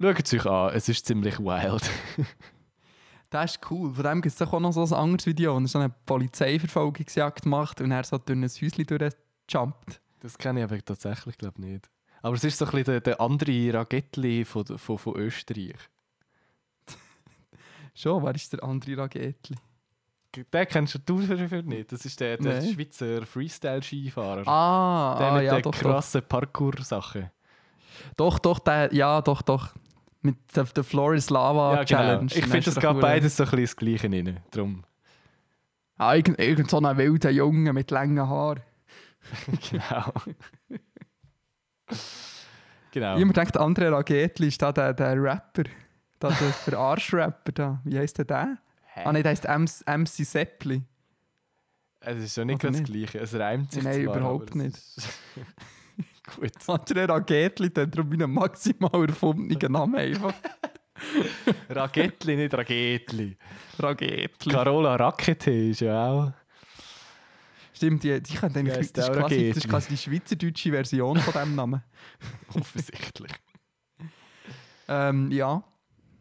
[0.00, 1.90] Schaut es euch an, es ist ziemlich wild.
[3.30, 3.92] Das ist cool.
[3.92, 5.92] Von dem gibt es doch auch noch so ein anderes Video, wo er so eine
[6.06, 10.00] Polizeiverfolgungsjagd macht und er so durch ein Häuschen durchjumpt.
[10.20, 11.90] Das kenne ich aber tatsächlich glaube nicht.
[12.22, 15.74] Aber es ist so ein bisschen der, der andere Ragettli von, von, von Österreich.
[17.96, 19.56] Schon, wer ist der andere Ragetli?
[20.36, 21.90] Den kennst du für nicht.
[21.90, 22.62] Das ist der, der.
[22.62, 24.46] Schweizer Freestyle-Skifahrer.
[24.46, 25.80] Ah, der ah mit ja, doch, doch.
[25.80, 27.30] krassen Parkour-Sachen.
[28.16, 29.74] Doch, doch, der, ja, doch, doch.
[30.24, 32.26] Mit der, der Flores Lava Ja, Challenge.
[32.26, 32.46] genau.
[32.46, 34.40] Ich finde, doch geht beides so ein bisschen das Gleiche rein.
[34.50, 34.82] Drum.
[35.98, 38.62] Ah, irgend, irgend so ein wilder Junge mit langen Haaren.
[39.70, 40.12] genau.
[42.90, 43.18] genau.
[43.18, 45.64] Jemand denkt, André Ragetli ist da der, der Rapper.
[46.18, 47.80] Da, der Verarsch-Rapper da.
[47.84, 48.56] Wie heisst der der?
[48.96, 50.82] Ah, nein, der heisst MC, MC Seppli.
[52.00, 53.10] Es ist ja nicht Oder ganz das nicht?
[53.12, 53.18] Gleiche.
[53.18, 54.78] Es reimt sich Nein, zwar, überhaupt es nicht.
[56.26, 56.52] Gut.
[56.68, 60.34] Ragetli, der hat darum einen maximal erfundenen Namen einfach.
[61.68, 63.36] Ragetli, nicht Ragetli.
[63.78, 64.52] Ragetli.
[64.52, 66.32] Carola Rakete ist ja auch.
[67.72, 71.18] Stimmt, die, die können eigentlich, ist das, ist quasi, das ist quasi die schweizerdeutsche Version
[71.18, 71.82] von diesem Namen.
[72.54, 73.32] Offensichtlich.
[74.86, 75.62] Ähm, ja.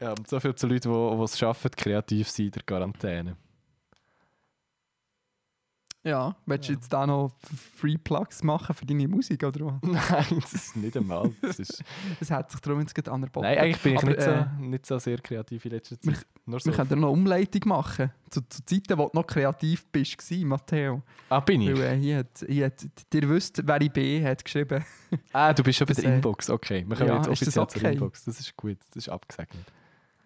[0.01, 3.37] Ja, so viel zu Leuten, die die es schaffen, kreativ zu sein in der Quarantäne.
[6.05, 7.31] Ja, willst du jetzt da noch
[7.77, 9.81] Free Plugs machen für deine Musik oder was?
[9.81, 11.31] Nein, das ist nicht einmal.
[11.41, 11.81] Das ist...
[12.19, 13.43] Das hat sich darum jetzt gerade an der Bock.
[13.43, 16.25] Nein, eigentlich bin ich Aber, nicht, so, äh, nicht so sehr kreativ in letzter Zeit.
[16.45, 16.65] Nur so.
[16.69, 18.11] Wir können noch eine Umleitung machen.
[18.29, 21.01] Zu, zu Zeiten, wo du noch kreativ bist, Matteo.
[21.29, 21.77] Ah, bin ich?
[21.77, 24.83] Weil äh, hier hat, hier hat, ihr wisst, wer ich bin, hat geschrieben.
[25.31, 26.49] Ah, du bist schon bei der äh, Inbox.
[26.49, 27.93] Okay, wir kommen ja, jetzt offiziell zur okay?
[27.93, 28.25] Inbox.
[28.25, 29.65] Das ist gut, das ist abgesegnet.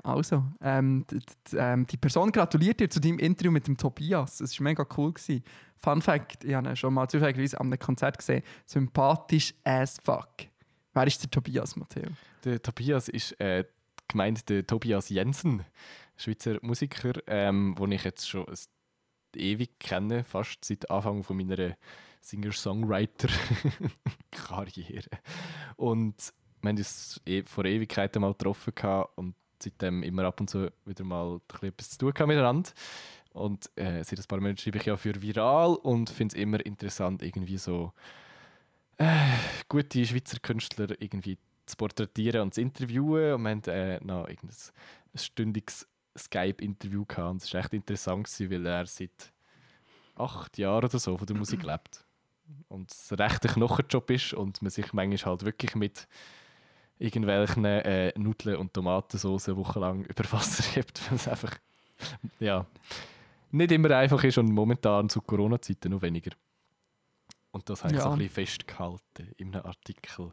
[0.07, 4.39] Also, ähm, d- d- ähm, die Person gratuliert dir zu deinem Interview mit dem Tobias.
[4.39, 5.11] Es war mega cool.
[5.11, 5.43] Gewesen.
[5.75, 8.41] Fun Fact: Ich habe ihn schon mal zufälligerweise an einem Konzert gesehen.
[8.65, 10.29] Sympathisch as fuck.
[10.93, 12.07] Wer ist der Tobias, Matteo?
[12.45, 13.65] Der Tobias ist äh,
[14.07, 15.65] gemeint der Tobias Jensen,
[16.15, 18.45] Schweizer Musiker, ähm, den ich jetzt schon
[19.35, 21.75] ewig kenne, fast seit Anfang von meiner
[22.21, 25.09] Singer-Songwriter-Karriere.
[25.75, 28.71] Und wir haben uns eh vor Ewigkeiten mal getroffen
[29.15, 32.69] und seitdem immer ab und zu wieder mal ein etwas zu tun gehabt miteinander.
[33.33, 36.65] Und äh, seit ein paar Monaten schreibe ich ja für Viral und finde es immer
[36.65, 37.93] interessant, irgendwie so
[38.97, 39.29] äh,
[39.69, 43.33] gute Schweizer Künstler irgendwie zu porträtieren und zu interviewen.
[43.33, 44.39] Und wir hatten äh, noch ein
[45.13, 47.31] stündiges Skype-Interview gehabt.
[47.31, 49.33] Und es war echt interessant, weil er seit
[50.15, 52.05] acht Jahren oder so von der Musik lebt.
[52.69, 56.07] Und es ein rechter Knochenjob ist und man sich manchmal halt wirklich mit
[56.99, 61.55] irgendwelchen äh, Nudeln und Tomatensauce wochenlang über Wasser hebt, weil es einfach
[62.39, 62.65] ja,
[63.51, 66.31] nicht immer einfach ist und momentan zu Corona-Zeiten noch weniger.
[67.51, 68.03] Und das habe ich Ja.
[68.03, 70.31] so ein bisschen festgehalten in einem Artikel.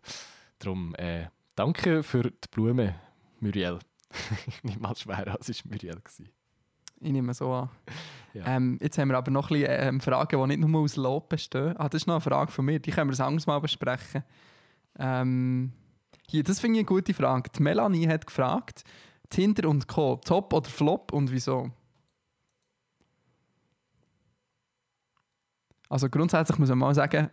[0.59, 2.94] Darum äh, danke für die Blume,
[3.40, 3.79] Muriel.
[4.46, 6.00] ich nehme mal schwer es war Muriel.
[6.00, 6.29] Gewesen.
[7.00, 7.70] Ich nehme so an.
[8.33, 8.46] Ja.
[8.57, 11.29] Ähm, jetzt haben wir aber noch ein bisschen ähm, Fragen, die nicht nur aus Lob
[11.29, 11.77] bestehen.
[11.77, 12.79] Ah, das ist noch eine Frage von mir.
[12.81, 14.24] Die können wir ein anderes Mal besprechen.
[14.98, 15.72] Ähm,
[16.29, 17.51] hier, das finde ich eine gute Frage.
[17.57, 18.85] Die Melanie hat gefragt,
[19.31, 20.21] Tinder und Co.
[20.25, 21.71] Top oder Flop und wieso?
[25.89, 27.31] Also grundsätzlich muss man mal sagen,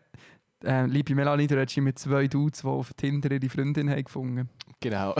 [0.64, 4.50] äh, liebe Melanie, du redest mit zwei Dudes, die auf Tinder ihre Freundin haben gefunden
[4.80, 5.16] Genau.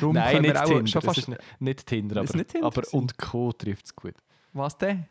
[0.00, 0.86] Nein, nicht Tinder.
[0.86, 3.52] schon fast- ist nicht, nicht Tinder, aber, nicht Tinder aber und Co.
[3.52, 4.14] trifft es gut.
[4.52, 5.06] Was denn?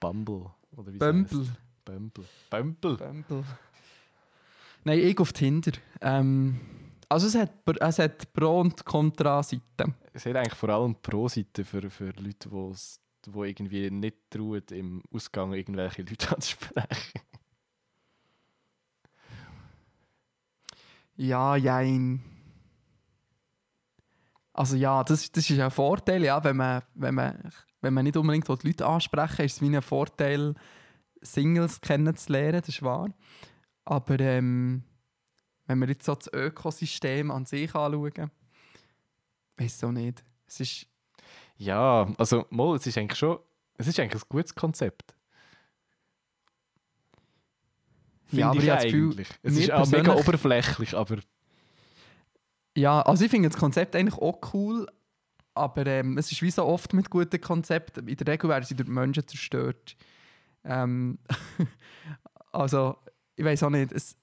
[0.00, 0.46] Bumble.
[0.76, 1.46] Oder wie Bumble.
[1.84, 2.24] Bumble.
[2.50, 2.96] Bumble.
[2.96, 3.44] Bumble.
[4.84, 5.72] Nein, ich auf Tinder.
[6.00, 6.60] Ähm,
[7.08, 9.94] also es hat, es hat Pro- und Kontra-Seiten.
[10.12, 15.52] Es hat eigentlich vor allem Pro-Seite für, für Leute, die irgendwie nicht trauen, im Ausgang
[15.54, 17.20] irgendwelche Leute anzusprechen.
[21.16, 22.22] Ja, jein.
[24.52, 28.16] Also ja, das, das ist ein Vorteil, ja, wenn man, wenn man, wenn man nicht
[28.16, 30.54] unbedingt die Leute ansprechen will, ist es wie ein Vorteil,
[31.22, 33.08] Singles kennenzulernen, das ist wahr.
[33.84, 34.84] Aber ähm,
[35.66, 38.30] wenn wir jetzt so das Ökosystem an sich anschauen,
[39.56, 40.24] weiß auch nicht.
[40.46, 40.86] Es ist,
[41.56, 43.38] Ja, also mal, es ist eigentlich schon,
[43.76, 45.14] es ist eigentlich ein gutes Konzept.
[48.30, 49.28] Ja, aber Finde ich Gefühl, eigentlich.
[49.42, 51.18] es ist auch mega oberflächlich, aber
[52.76, 54.88] ja, also ich finde das Konzept eigentlich auch cool,
[55.54, 58.74] aber ähm, es ist wie so oft mit guten Konzepten, in der Regel werden sie
[58.74, 59.96] durch die Menschen zerstört.
[60.64, 61.18] Ähm,
[62.52, 62.96] also,
[63.36, 64.16] ich weiß auch nicht, es,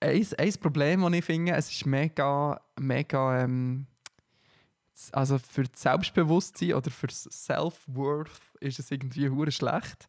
[0.00, 3.86] ein, ein Problem, das ich finde, es ist mega, mega, ähm,
[5.12, 10.08] also für das Selbstbewusstsein oder für das Self-Worth ist es irgendwie hure schlecht,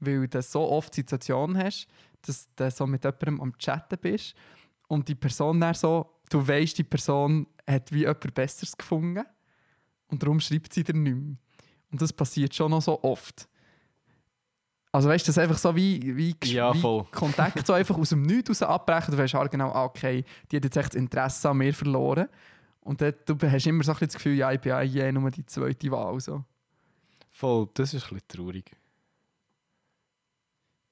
[0.00, 1.88] weil du so oft Situationen hast,
[2.22, 4.34] dass du so mit jemandem am Chatten bist
[4.88, 9.24] und die Person dann so, du weißt, die Person hat wie jemand Besseres gefunden
[10.08, 11.36] und darum schreibt sie dir nicht mehr.
[11.90, 13.48] Und das passiert schon noch so oft.
[14.90, 16.80] Also weißt du, das einfach so wie, wie, Ja, wie.
[17.12, 19.12] Kontakt so einfach aus dem Nichts raus abbrechen.
[19.12, 22.28] Du weißt halt genau, ah, okay, die hat jetzt echt das Interesse an mir verloren.
[22.80, 25.12] Und dann, du hast immer so ein bisschen das Gefühl, ja, ich bin ja eh
[25.12, 26.18] nur die zweite Wahl.
[26.20, 26.42] So.
[27.30, 28.70] voll, das ist ein bisschen traurig.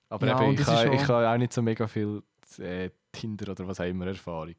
[0.08, 2.22] Aber Ja, eben, ich, habe, ich auch- habe auch nicht so mega viel
[2.58, 4.54] äh, Tinder oder was auch immer Erfahrung.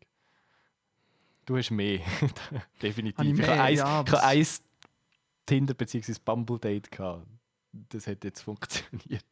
[1.46, 2.00] Du hast mehr,
[2.82, 3.18] definitiv.
[3.20, 3.48] Habe ich ich mehr?
[3.52, 4.64] habe eins, Ja, ich habe eins
[5.46, 6.14] Tinder bzw.
[6.26, 7.26] Bumble-Date gehabt.
[7.72, 9.24] Das hat jetzt funktioniert.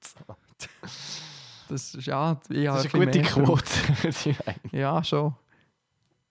[1.67, 4.35] Das ist, ja, ich Das ist ein eine gute Quote.
[4.71, 5.33] Ja, schon.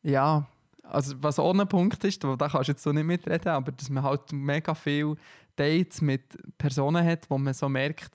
[0.03, 0.47] Ja,
[0.83, 3.89] also was auch ein Punkt ist, da kannst du jetzt so nicht mitreden, aber dass
[3.91, 5.17] man halt mega viele
[5.57, 6.23] Dates mit
[6.59, 8.13] Personen hat, wo man so merkt,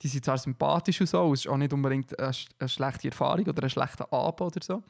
[0.00, 2.32] die sind zwar sympathisch und so, es ist auch nicht unbedingt eine
[2.68, 4.82] schlechte Erfahrung oder ein schlechter Abend oder so,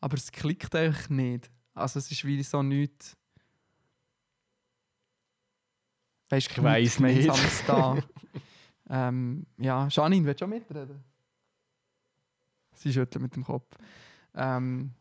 [0.00, 1.50] aber es klickt eigentlich nicht.
[1.74, 3.16] Also es ist wie so nichts...
[6.30, 7.28] Weißt, Ich weiss nicht.
[7.68, 7.98] Da.
[8.90, 11.02] ähm, ja, Janine, willst du auch mitreden?
[12.74, 13.66] Sie schüttelt mit dem Kopf.
[14.34, 14.92] Ähm,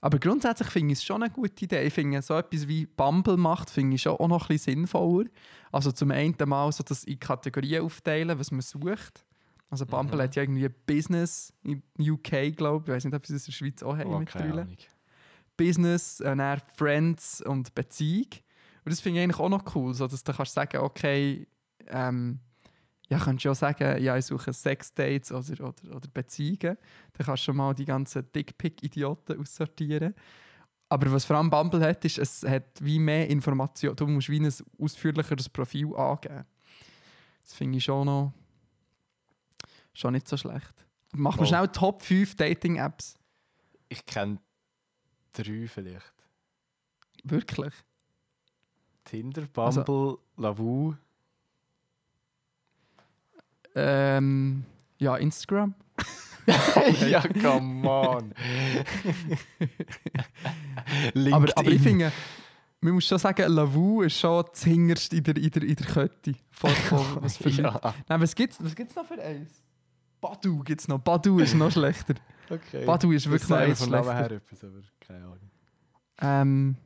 [0.00, 1.82] aber grundsätzlich finde ich es schon eine gute Idee.
[1.82, 5.28] Ich finde, so etwas wie Bumble macht, finde ich schon auch noch ein bisschen sinnvoller.
[5.72, 9.24] Also zum einen mal so das in Kategorien aufteilen, was man sucht.
[9.68, 10.22] Also Bumble Mhm.
[10.22, 12.88] hat ja irgendwie Business in UK, glaube ich.
[12.88, 14.62] Ich weiß nicht, ob sie das in der Schweiz auch haben Oh, mit keine Brille.
[14.62, 14.76] Ahnung.
[15.56, 18.26] Business, äh, Friends und Beziehung.
[18.86, 21.48] Und das finde ich eigentlich auch noch cool, so dass du kannst sagen, okay,
[21.88, 22.38] ähm,
[23.08, 26.78] ja, könntest du ja sagen, ja, ich suche Sexdates oder, oder, oder Beziehungen.
[27.12, 30.14] Dann kannst du schon mal die ganzen Dickpick-Idioten aussortieren.
[30.88, 33.96] Aber was vor allem Bumble hat, ist, es hat wie mehr Informationen.
[33.96, 36.44] Du musst wie ein ausführlicheres Profil angeben.
[37.42, 38.32] Das finde ich schon noch
[39.94, 40.86] schon nicht so schlecht.
[41.10, 43.16] Mach mal schnell Top 5 Dating-Apps.
[43.88, 44.38] Ich kenne
[45.32, 46.14] drei vielleicht.
[47.24, 47.74] Wirklich.
[49.06, 50.94] Tinder, Also- Bumble, Lavu.
[53.74, 54.64] Ähm,
[54.98, 55.74] ja, Instagram.
[57.08, 58.34] ja, come on.
[61.32, 62.12] Aber, aber ich finde,
[62.80, 65.86] man muss schon sagen, Lavu ist schon das Hingerste in der, in der, in der
[65.86, 66.34] Kette.
[66.50, 69.50] Von, von, was für ja, Nein, was gibt es was gibt's noch für eins?
[70.20, 70.98] Badu gibt es noch.
[71.00, 72.14] Badu ist noch schlechter.
[72.48, 72.84] okay.
[72.84, 74.14] Badu ist wirklich noch eins schlechter.
[74.14, 75.50] her etwas, aber keine Ahnung.
[76.20, 76.76] Ähm,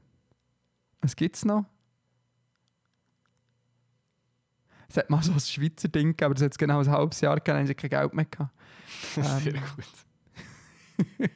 [1.02, 1.64] was gibt es noch?
[4.90, 7.37] Es hat mal so ein Schweizer Ding gegeben, aber das hat genau ein halbes Jahr
[7.37, 8.53] gegeben, dann kein Geld mehr gehabt.
[9.44, 9.62] Sehr Ähm.
[9.76, 11.31] gut.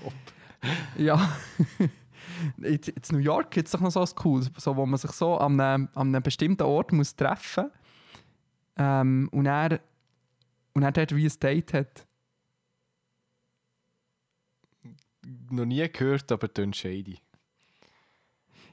[0.00, 0.12] Top.
[0.96, 1.32] Ja.
[2.58, 5.10] in, in New York gibt es doch noch so etwas Cooles, so, wo man sich
[5.10, 7.72] so an einem, an einem bestimmten Ort muss treffen muss
[8.76, 9.80] ähm, und er
[10.74, 12.06] und er dort wie ein Date hat.
[15.50, 17.18] Noch nie gehört, aber tönt shady.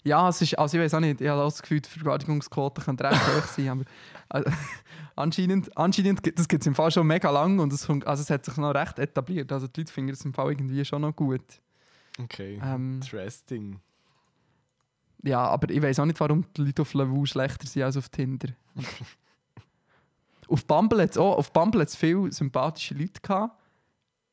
[0.04, 2.82] Ja, es ist, also ich weiß auch nicht, ich habe auch das Gefühl, die Vergewaltigungsquote
[2.82, 3.84] könnte recht hoch sein, aber
[4.30, 4.50] also,
[5.16, 8.30] anscheinend, anscheinend, gibt- das gibt es im Fall schon mega lang und es, also es
[8.30, 9.52] hat sich noch recht etabliert.
[9.52, 11.44] Also die Leute finden es im Fall irgendwie schon noch gut.
[12.18, 12.60] Okay.
[12.64, 13.80] Ähm, Interesting.
[15.24, 18.08] ja, aber ich weiß auch nicht, warum die Leute auf Lavu schlechter sind als auf
[18.10, 18.50] Tinder.
[20.48, 23.62] auf Bumble hat es auch, auf Bumble hat's viele sympathische Leute gehabt,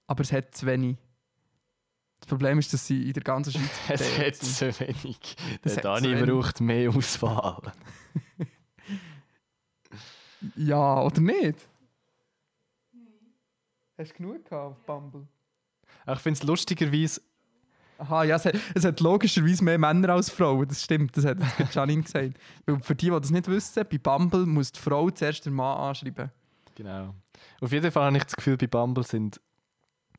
[0.07, 0.97] aber es hat zu wenig.
[2.27, 5.37] Das Problem ist, dass sie in der ganzen Schweiz Es hat zu wenig.
[5.63, 6.25] Es Der Dani wenig.
[6.29, 7.63] braucht mehr Auswahl.
[10.57, 11.59] Ja, oder nicht?
[13.99, 15.27] Hast du genug gehabt auf Bumble?
[16.13, 17.21] Ich finde es lustigerweise,
[17.99, 21.41] Aha, ja, es hat, es hat logischerweise mehr Männer als Frauen, das stimmt, das hat
[21.41, 22.39] jetzt gerade Janine gesagt.
[22.67, 25.79] Weil für die, die das nicht wissen, bei Bumble muss die Frau zuerst den Mann
[25.79, 26.31] anschreiben.
[26.75, 27.15] genau.
[27.61, 29.41] Auf jeden Fall habe ich das Gefühl, bei Bumble sind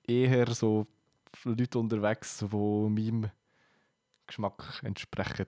[0.08, 0.88] eher so
[1.46, 3.30] Leute unterwegs, die meinem
[4.26, 5.48] Geschmack entsprechen.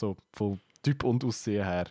[0.00, 1.86] So von Typ und Aussehen her.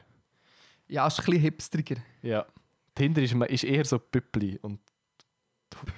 [0.88, 1.96] Ja, ist ein bisschen hipstriger.
[2.22, 2.46] Ja.
[2.94, 4.80] Tinder ist, ist eher so Püppli und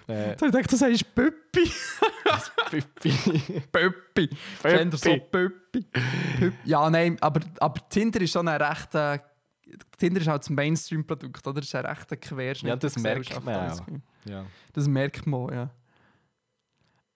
[0.08, 1.72] äh, Ich dachte, du sagst Püppi.
[2.70, 3.62] Püppi.
[3.72, 4.30] Püppi.
[4.64, 5.86] Gender so Püppi.
[6.66, 9.22] Ja, nein, aber, aber Tinder ist schon ein rechter.
[9.98, 11.60] Tinder ist halt das Mainstream-Produkt, oder?
[11.60, 12.70] Das ist ein rechter Querschnitt.
[12.70, 13.82] Ja, das merkt man auch.
[14.26, 14.46] Ja.
[14.74, 15.70] Das merkt man, ja.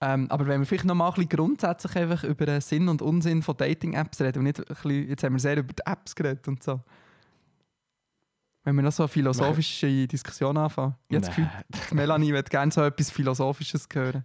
[0.04, 3.04] Ähm, aber wenn wir vielleicht noch mal ein bisschen grundsätzlich einfach über den Sinn und
[3.04, 6.16] Unsinn von Dating-Apps reden und nicht ein bisschen, jetzt haben wir sehr über die Apps
[6.16, 6.82] geredet und so.
[8.64, 10.96] Wenn wir noch so eine philosophische Diskussion anfangen.
[11.10, 11.50] Das Gefühl,
[11.92, 14.24] Melanie würde gerne so etwas Philosophisches hören.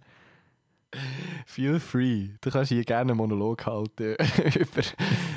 [1.45, 2.29] Feel free.
[2.41, 4.15] Du kannst hier gerne einen Monolog halten
[4.55, 4.81] über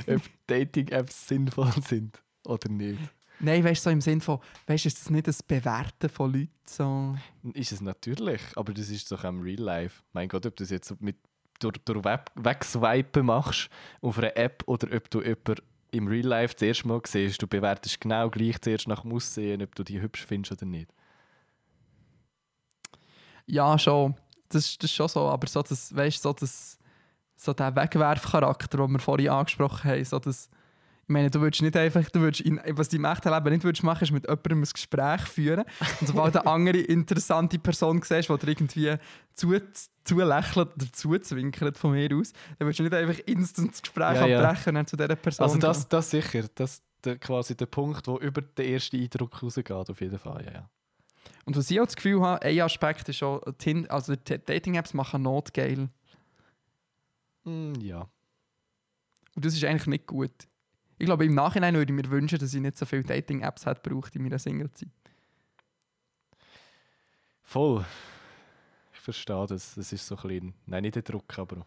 [0.07, 3.01] ob Dating-Apps sinnvoll sind oder nicht.
[3.41, 6.33] Nein, weißt du, so im Sinn von, weißt du, ist das nicht das Bewerten von
[6.33, 7.17] Leuten so?
[7.55, 10.03] Ist es natürlich, aber das ist doch am Real Life.
[10.13, 11.17] Mein Gott, ob du das jetzt mit
[11.59, 13.69] durch, durch Web Wegswipen machst
[14.03, 15.57] auf einer App oder ob du jemanden
[15.93, 19.63] im Real Life das erste Mal siehst, du bewertest genau gleich zuerst nach dem Aussehen,
[19.63, 20.91] ob du die hübsch findest oder nicht.
[23.47, 24.15] Ja, schon.
[24.49, 26.79] Das, ist- das ist schon so, aber so, das, weißt, so, das,
[27.37, 30.49] so der Wegwerfcharakter, den wir vorhin angesprochen haben, so das,
[31.11, 33.65] ich meine, du würdest nicht einfach, du würdest in, was du im echten Leben nicht
[33.65, 35.65] würdest machen, ist mit jemandem ein Gespräch führen
[36.01, 38.95] und sobald du eine andere interessante Person siehst, die dir irgendwie
[39.35, 39.53] zu,
[40.05, 44.27] zulächelt oder zuzwinkert von mir aus, dann würdest du nicht einfach instant das Gespräch Ja,
[44.27, 44.41] ja.
[44.41, 48.07] abbrechen und zu dieser Person Also das, das sicher, das ist der, quasi der Punkt,
[48.07, 50.45] wo über den ersten Eindruck rausgeht, auf jeden Fall.
[50.45, 50.71] Ja, ja.
[51.45, 53.41] Und was ich auch das Gefühl habe, ein Aspekt ist schon,
[53.89, 55.89] also Dating-Apps machen Not geil.
[57.43, 58.07] Mm, ja.
[59.35, 60.31] Und das ist eigentlich nicht gut.
[61.01, 63.81] Ich glaube, im Nachhinein würde ich mir wünschen, dass ich nicht so viele Dating-Apps hätte
[63.83, 64.89] gebraucht in meiner Single-Zeit.
[67.43, 67.85] Voll.
[68.93, 69.75] Ich verstehe das.
[69.75, 71.67] Das ist so ein bisschen, nein, nicht der Druck, aber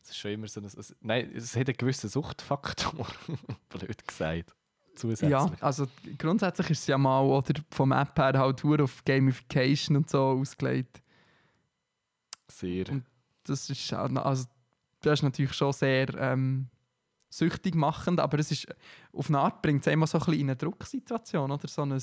[0.00, 3.06] es ist schon immer so ein, es, nein, es hat einen gewissen Suchtfaktor,
[3.68, 4.54] blöd gesagt,
[4.94, 5.30] zusätzlich.
[5.30, 5.86] Ja, also
[6.16, 10.20] grundsätzlich ist es ja mal oder vom App her halt nur auf Gamification und so
[10.22, 11.02] ausgelegt.
[12.48, 12.88] Sehr.
[12.90, 13.04] Und-
[13.44, 14.44] Das ist, also,
[15.00, 16.68] das ist natürlich schon sehr ähm,
[17.30, 18.66] süchtig machend, aber es ist,
[19.12, 21.98] auf eine Art bringt es immer so ein bisschen in eine Drucksituation oder so ein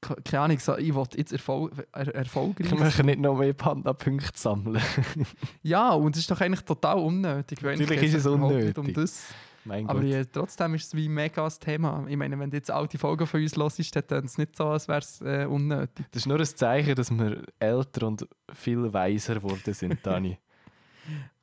[0.00, 3.52] Ke- keine Ahnung, so, ich will jetzt Erfol er erfolgreich Ich möchte nicht noch mehr
[3.52, 4.80] Panda-Punkte sammeln.
[5.62, 7.60] Ja, und es ist doch eigentlich total unnötig.
[7.60, 8.94] Natürlich ist es nicht Um unnötig.
[8.94, 9.22] das.
[9.66, 10.08] mein Aber Gott.
[10.08, 12.02] ja, trotzdem ist es wie mega das Thema.
[12.08, 14.68] Ich meine, wenn du jetzt alte Folgen von uns hörst, dann ist es nicht so,
[14.68, 16.06] als wäre es äh, unnötig.
[16.12, 20.38] Das ist nur ein Zeichen, dass wir älter und viel weiser geworden sind, Dani.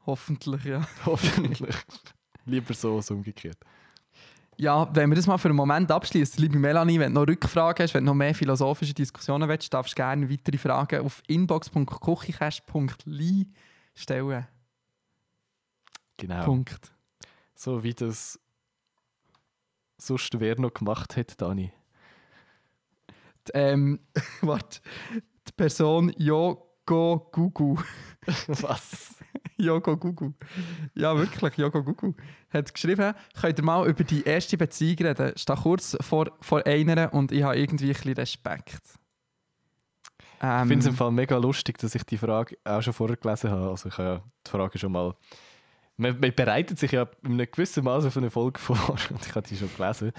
[0.07, 0.87] Hoffentlich, ja.
[1.05, 1.61] Hoffentlich.
[2.45, 3.57] Lieber so als umgekehrt.
[4.59, 7.83] Ja, wenn wir das mal für einen Moment abschließen, liebe Melanie, wenn du noch Rückfragen
[7.83, 13.47] hast, wenn du noch mehr philosophische Diskussionen willst, darfst du gerne weitere Fragen auf inbox.kuchicast.li
[13.93, 14.47] stellen.
[16.17, 16.43] Genau.
[16.45, 16.91] Punkt.
[17.53, 18.39] So wie das
[19.97, 21.71] sonst wer noch gemacht hat, Dani.
[23.47, 23.99] Die, Ähm,
[24.41, 24.79] warte.
[25.47, 27.77] Die Person Yogo Gugu.
[28.47, 29.17] Was?
[29.65, 30.33] Yogo Gugu.
[30.95, 32.13] Ja, wirklich, Yogo Gugu.
[32.49, 35.33] Hat geschrieben, könnt ihr mal über die erste Beziehung reden?
[35.35, 38.81] Ich stehe kurz vor, vor einer und ich habe irgendwie ein bisschen Respekt.
[40.41, 43.17] Ähm, Ich finde es im Fall mega lustig, dass ich die Frage auch schon vorher
[43.17, 43.69] gelesen habe.
[43.69, 45.15] Also ich habe ja die Frage schon mal...
[45.99, 48.77] Man, man bereitet sich ja in einem gewissen Maß auf eine Folge vor
[49.09, 50.11] und ich habe die schon gelesen.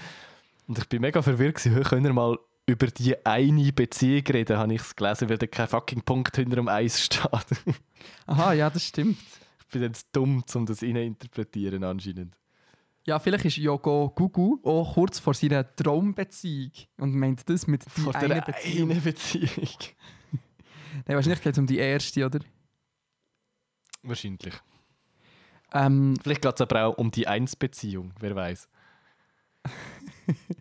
[0.67, 2.37] Und ich bin mega verwirrt gewesen, «Hä, können wir mal
[2.69, 6.57] über die eine Beziehung reden, habe ich es gelesen, weil da kein fucking Punkt hinter
[6.57, 7.23] dem Eis steht.
[8.27, 9.17] Aha, ja, das stimmt.
[9.59, 12.35] ich bin jetzt dumm, um das interpretieren anscheinend.
[13.05, 18.01] Ja, vielleicht ist Yogo Gugu auch kurz vor seiner Traumbeziehung und meint das mit die
[18.01, 18.91] Vor eine Beziehung.
[18.91, 19.49] eine Beziehung.
[21.07, 22.39] Nein, wahrscheinlich geht es um die erste, oder?
[24.03, 24.53] Wahrscheinlich.
[25.73, 28.69] Ähm, Vielleicht geht es aber auch um die Eins-Beziehung, wer weiß.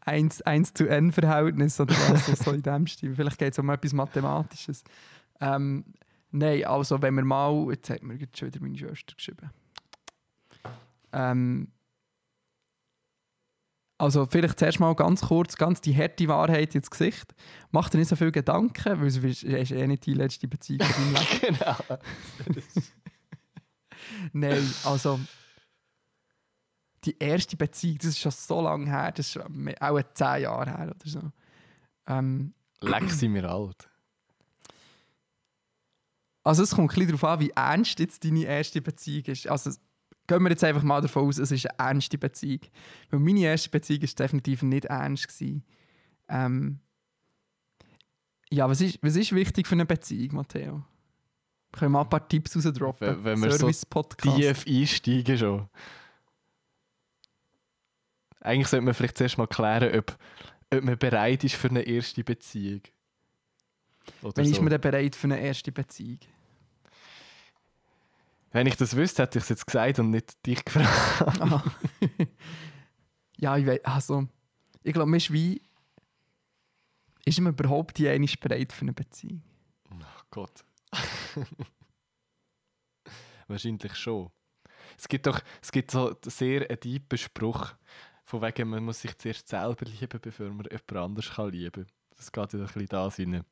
[0.00, 3.14] 1, 1 zu N Verhältnis oder was, so, in dem Stil.
[3.14, 4.84] Vielleicht geht es um etwas Mathematisches.
[5.40, 5.84] Ähm,
[6.32, 9.50] Nein, also wenn wir mal, jetzt hat mir schon wieder meine Schwester geschrieben.
[11.12, 11.68] Ähm,
[13.98, 17.34] also vielleicht zuerst mal ganz kurz, ganz die harte Wahrheit ins Gesicht.
[17.72, 21.14] Mach dir nicht so viel Gedanken, weil ist ist eh nicht die letzte Beziehung in
[21.14, 21.58] deinem Leben.
[21.58, 21.76] genau.
[24.32, 25.18] Nein, also
[27.04, 29.38] die erste Beziehung, das ist schon so lange her, das ist
[29.80, 31.32] auch zehn Jahre her oder so.
[32.06, 33.88] Ähm, Leck sind wir alt.
[36.42, 39.46] also es kommt ein bisschen darauf an, wie ernst jetzt deine erste Beziehung ist.
[39.48, 39.70] Also
[40.26, 42.60] gehen wir jetzt einfach mal davon aus, es ist eine ernste Beziehung.
[43.10, 45.64] Weil meine erste Beziehung ist definitiv nicht ernst gewesen.
[46.28, 46.80] Ähm,
[48.50, 50.84] ja, was ist, was ist wichtig für eine Beziehung, Matteo?
[51.72, 53.08] Können wir mal ein paar Tipps rausdroppen?
[53.08, 53.66] Wenn- wenn wir so
[54.64, 55.68] tief einsteigen schon.
[58.40, 60.16] Eigentlich sollte man vielleicht zuerst mal klären, ob,
[60.72, 62.82] ob man bereit ist für eine erste Beziehung.
[64.22, 64.52] Oder Wenn so.
[64.52, 66.20] ist man denn bereit für eine erste Beziehung?
[68.52, 71.40] Wenn ich das wüsste, hätte ich es jetzt gesagt und nicht dich gefragt.
[71.40, 71.62] Aha.
[73.36, 74.26] ja, ich weiß, also,
[74.82, 75.62] ich glaube, man ist wie,
[77.24, 79.42] ist man überhaupt die eine bereit für eine Beziehung?
[79.92, 80.64] Oh Gott.
[83.46, 84.30] Wahrscheinlich schon.
[84.98, 87.72] Es gibt doch es gibt so sehr einen tiefen Spruch,
[88.30, 92.30] von wegen, man muss sich zuerst selber lieben, bevor man jemand anders kann lieben Das
[92.30, 93.44] geht ja ein bisschen da rein.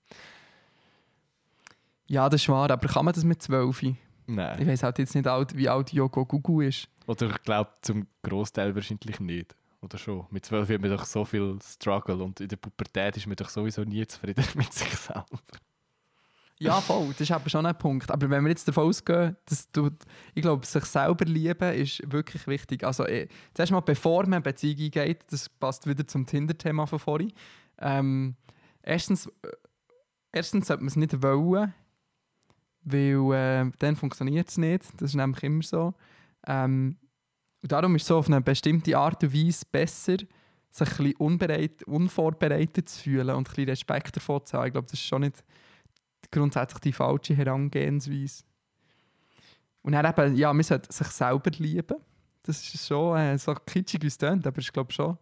[2.07, 3.83] Ja, das ist wahr, aber kann man das mit 12?
[3.83, 4.67] Ich Nein.
[4.67, 6.89] weiß halt jetzt nicht, alt, wie alt Yoko Gugu ist.
[7.07, 9.55] Oder ich glaube, zum Großteil wahrscheinlich nicht.
[9.81, 10.27] Oder schon.
[10.31, 13.49] Mit zwölf hat man doch so viel Struggle und in der Pubertät ist man doch
[13.49, 15.27] sowieso nie zufrieden mit sich selber.
[16.61, 18.11] Ja, voll, das ist aber schon ein Punkt.
[18.11, 19.91] Aber wenn wir jetzt davon ausgehen, dass du,
[20.35, 22.85] ich glaube, sich selber lieben ist wirklich wichtig.
[22.85, 26.99] Also, eh, zuerst mal, bevor man eine Beziehung eingeht, das passt wieder zum Tinder-Thema von
[26.99, 27.33] vorhin.
[27.79, 28.35] Ähm,
[28.83, 29.51] erstens, äh,
[30.33, 31.75] erstens sollte man es nicht wollen,
[32.83, 34.85] weil äh, dann funktioniert es nicht.
[34.97, 35.95] Das ist nämlich immer so.
[36.47, 36.97] Ähm,
[37.63, 40.17] und darum ist es so auf eine bestimmte Art und Weise besser,
[40.71, 44.67] sich ein bisschen unvorbereitet zu fühlen und ein bisschen Respekt davor zu haben.
[44.67, 45.45] Ich glaube, das ist schon nicht
[46.31, 48.45] grundsätzlich die falsche Herangehensweise.
[49.83, 51.97] Und dann eben, ja, man sollte sich selber lieben.
[52.43, 55.19] Das ist schon äh, so kitschig, wie es klingt, aber ich glaube schon,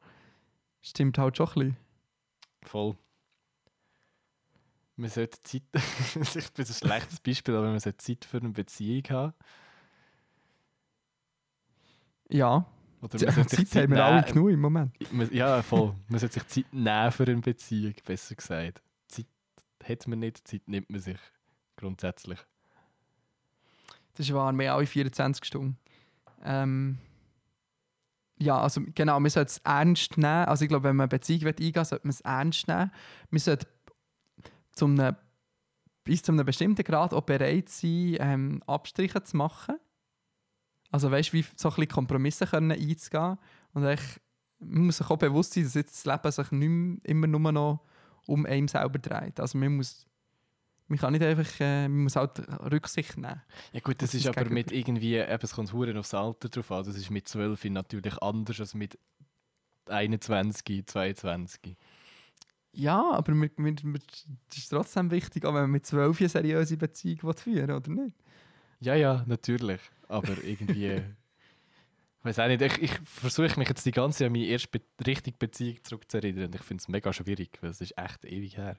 [0.81, 1.77] stimmt halt schon ein bisschen.
[2.63, 2.97] Voll.
[4.97, 5.63] Man sollte Zeit.
[5.75, 9.35] ich bin ein schlechtes Beispiel, aber man sollte Zeit für eine Beziehung haben.
[12.29, 12.67] Ja,
[13.03, 14.93] Oder Zeit, man sollte sich Zeit haben wir alle genug im Moment.
[15.33, 15.95] Ja, voll.
[16.09, 18.83] Man sollte sich Zeit nehmen für eine Beziehung, besser gesagt.
[19.89, 21.19] Hat man nicht, Zeit nimmt man sich.
[21.77, 22.39] Grundsätzlich.
[24.15, 25.77] Das waren mehr als 24 Stunden.
[26.43, 26.99] Ähm,
[28.39, 30.47] ja, also genau, man sollte es ernst nehmen.
[30.47, 32.91] Also ich glaube, wenn man eine Beziehung eingehen will, sollte man es ernst nehmen.
[33.31, 33.67] Man sollte
[34.73, 35.17] zum einem,
[36.05, 39.77] bis zu einem bestimmten Grad auch bereit sein, ähm, Abstriche zu machen.
[40.91, 43.39] Also weißt du, wie so ein bisschen Kompromisse können einzugehen.
[43.73, 43.97] Und man
[44.59, 47.81] muss sich auch bewusst sein, dass jetzt das Leben sich nicht immer nur noch
[48.27, 49.41] um einen selber dreht.
[49.41, 50.07] Also man muss,
[50.89, 52.39] man kann nicht einfach, äh, man muss halt
[52.71, 53.43] Rücksicht nehmen.
[53.73, 56.71] Ja gut, das Das ist aber mit irgendwie, eben, es kommt hure aufs Alter drauf
[56.73, 56.85] an.
[56.85, 58.99] Das ist mit 12 natürlich anders als mit
[59.87, 61.77] 21, 22.
[62.73, 66.77] Ja, aber wir, wir, das ist trotzdem wichtig, auch wenn man mit 12 eine seriöse
[66.77, 68.15] Beziehung will führen oder nicht?
[68.81, 69.81] Ja, ja, natürlich.
[70.09, 71.03] Aber irgendwie.
[72.29, 74.69] ich weiß auch nicht, ich, ich versuche mich jetzt die ganze Zeit an meine erste
[74.69, 78.77] Be richtige Beziehung zurückzuerinnern ich finde es mega schwierig, weil es ist echt ewig her.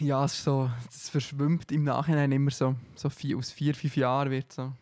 [0.00, 3.96] Ja, es ist so, das verschwimmt im Nachhinein immer so, so vier, aus vier, fünf
[3.96, 4.72] Jahren wird so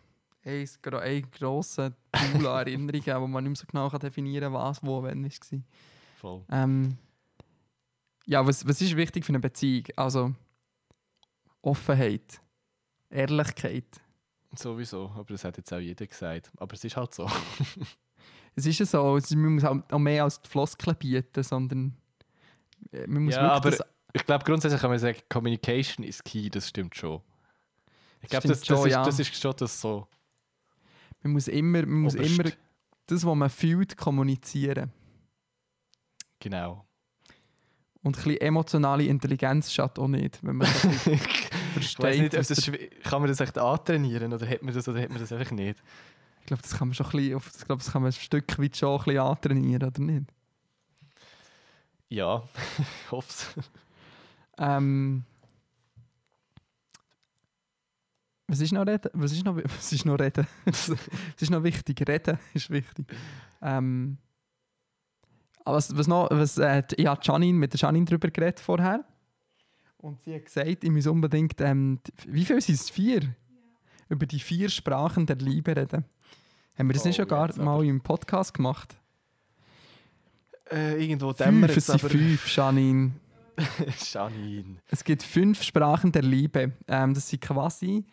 [0.45, 4.55] ein, ein grosser Pool an Erinnerungen, wo man nicht mehr so genau kann definieren kann,
[4.55, 5.61] was, wo, wann war.
[6.17, 6.45] Voll.
[6.51, 6.97] Ähm,
[8.27, 9.85] ja, was, was ist wichtig für eine Beziehung?
[9.97, 10.35] Also
[11.63, 12.41] Offenheit,
[13.15, 13.85] Ehrlichkeit.
[14.57, 16.51] Sowieso, aber das hat jetzt auch jeder gesagt.
[16.57, 17.29] Aber es ist halt so.
[18.57, 21.97] Es ist ja so, man muss auch auch mehr als die Floskeln bieten, sondern
[22.93, 26.49] äh, man muss Ja, wirklich aber ich glaube, grundsätzlich kann man sagen, Communication is key,
[26.49, 27.21] das stimmt schon.
[28.21, 29.05] Ich glaube, das, das, schon, ist, ja.
[29.05, 30.07] das ist schon das so.
[31.23, 32.31] Man muss immer, man muss Oberst.
[32.31, 32.51] immer
[33.07, 34.93] das, was man fühlt, kommunizieren.
[36.39, 36.87] Genau.
[38.05, 41.09] Und ein bisschen emotionale Intelligenz schadet auch nicht, wenn man weiß
[41.73, 42.21] versteht.
[42.21, 42.71] nicht, das
[43.03, 45.83] kann man das echt antrainieren oder hat man das oder hat man das einfach nicht?
[46.45, 48.59] ich glaube, das kann man schon ein bisschen, ich glaube, das kann man ein Stück
[48.59, 50.27] weit schon ein bisschen antrainieren, oder nicht?
[52.11, 52.43] Ja,
[52.79, 53.65] ich hoffe es.
[54.59, 55.25] Ähm,
[58.47, 59.11] was ist noch reden?
[59.15, 60.47] Was ist noch, was ist noch reden?
[60.67, 60.91] was
[61.41, 62.07] ist noch wichtig?
[62.07, 63.07] Reden ist wichtig.
[63.63, 64.19] Ähm,
[65.65, 69.05] was, was noch, was, äh, ich habe Janine, mit der Janine darüber geredet vorher.
[69.97, 72.91] Und sie hat gesagt, ich muss unbedingt, ähm, wie viel sind es?
[72.91, 73.23] Vier?
[74.09, 76.05] Über die vier Sprachen der Liebe reden.
[76.79, 77.85] Haben wir das nicht Oh, schon gar jetzt mal aber.
[77.85, 78.97] im Podcast gemacht?
[80.71, 82.11] Äh, irgendwo dämmert es es sind aber...
[82.11, 83.13] fünf, Janine.
[84.13, 84.77] Janine.
[84.91, 86.73] Es gibt fünf Sprachen der Liebe.
[86.89, 88.05] Ähm, das sind quasi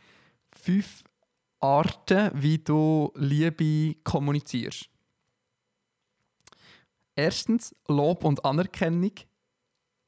[0.53, 1.03] fünf
[1.59, 4.90] Arten, wie du Liebe kommunizierst.
[7.15, 9.13] Erstens Lob und Anerkennung.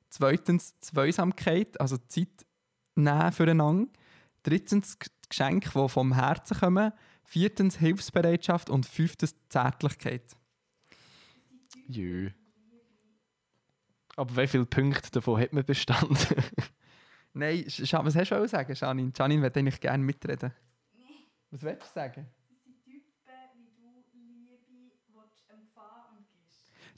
[0.09, 2.45] Zweitens Zweisamkeit, also Zeit
[2.95, 3.91] nehmen füreinander.
[4.43, 4.97] Drittens
[5.29, 6.91] Geschenke, die vom Herzen kommen.
[7.23, 10.35] Viertens Hilfsbereitschaft und fünftens Zärtlichkeit.
[11.87, 12.29] Jö.
[14.15, 16.17] Aber wie viele Punkte davon hat man bestanden?
[17.33, 19.11] Nein, was hast du wollen sagen, Janine?
[19.17, 20.53] Janine würde eigentlich gerne mitreden.
[21.49, 22.27] Was willst du sagen?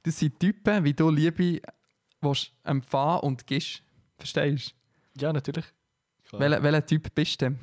[0.06, 1.60] Das sind Typen, wie du Liebe
[2.22, 3.82] willst empfangen und gibst.
[4.20, 4.76] Verstehst
[5.16, 5.26] du?
[5.26, 5.66] ja, natürlich.
[6.30, 6.62] Klar.
[6.62, 7.60] Welcher, Typ bist du denn?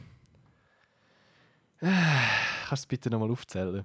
[1.78, 3.84] Kannst du es bitte nochmal aufzählen?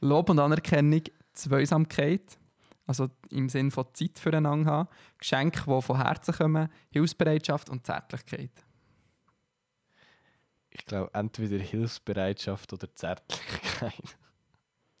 [0.00, 2.36] Lob und Anerkennung, Zweisamkeit,
[2.88, 8.50] also im Sinne von Zeit füreinander haben, Geschenke, die von Herzen kommen, Hilfsbereitschaft und Zärtlichkeit.
[10.70, 13.94] Ich glaube, entweder Hilfsbereitschaft oder Zärtlichkeit.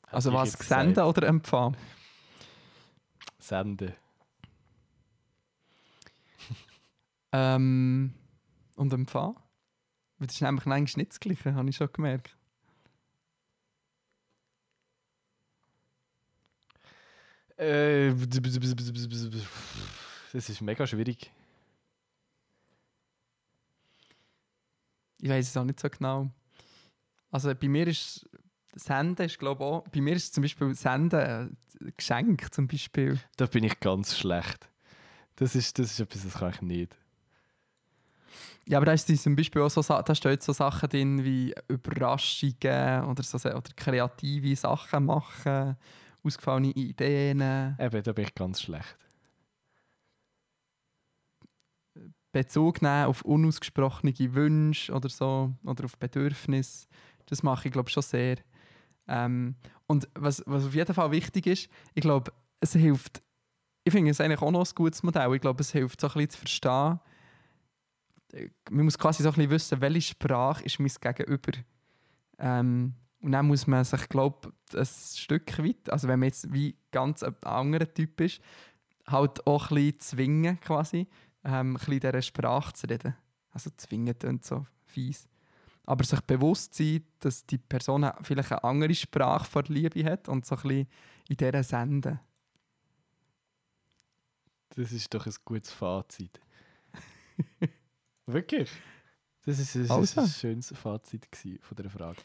[0.08, 1.76] Also was, senden oder empfangen?
[3.46, 3.94] Senden.
[7.32, 8.14] Ähm,
[8.76, 9.36] und empfangen?
[10.20, 12.34] Das ist nämlich eigentlich nicht das Gleiche, habe ich schon gemerkt.
[17.58, 18.14] Äh,
[20.32, 21.30] das ist mega schwierig.
[25.20, 26.30] Ich weiß es auch nicht so genau.
[27.30, 28.26] Also bei mir ist
[28.76, 33.18] Senden ist glaube ich auch, bei mir ist zum Beispiel Senden äh, Geschenk zum Beispiel.
[33.36, 34.68] Da bin ich ganz schlecht.
[35.36, 36.96] Das ist, das ist etwas, das kann ich nicht.
[38.66, 43.04] Ja, aber da ist zum Beispiel auch so, da stehen so Sachen drin wie Überraschungen
[43.04, 45.76] oder, so, oder kreative Sachen machen,
[46.24, 48.96] ausgefallene Ideen, Eben, da bin ich ganz schlecht.
[52.32, 56.86] Bezug nehmen auf unausgesprochene Wünsche oder so oder auf Bedürfnisse.
[57.26, 58.36] Das mache ich glaube schon sehr.
[59.08, 59.54] Ähm,
[59.86, 63.22] und was, was auf jeden Fall wichtig ist, ich glaube, es hilft,
[63.84, 65.34] ich finde es eigentlich auch noch ein gutes Modell.
[65.34, 67.00] Ich glaube, es hilft so ein bisschen zu verstehen,
[68.32, 71.52] äh, man muss quasi so ein bisschen wissen, welche Sprache ist mein Gegenüber.
[72.38, 76.52] Ähm, und dann muss man sich, glaube ich, ein Stück weit, also wenn man jetzt
[76.52, 78.40] wie ganz ein anderer Typ ist,
[79.06, 81.06] halt auch ein bisschen zwingen quasi,
[81.44, 83.14] ähm, ein bisschen dieser Sprache zu reden.
[83.50, 85.28] Also zwingen und so fies.
[85.86, 90.44] Aber sich bewusst sein, dass die Person vielleicht eine andere Sprache vor Liebe hat und
[90.44, 90.88] so ein bisschen
[91.28, 92.20] in dieser senden.
[94.70, 96.40] Das ist doch ein gutes Fazit.
[98.26, 98.70] Wirklich?
[99.44, 100.20] Das ist, das ist Also.
[100.22, 101.28] ein schönes Fazit
[101.62, 102.18] von dieser Frage.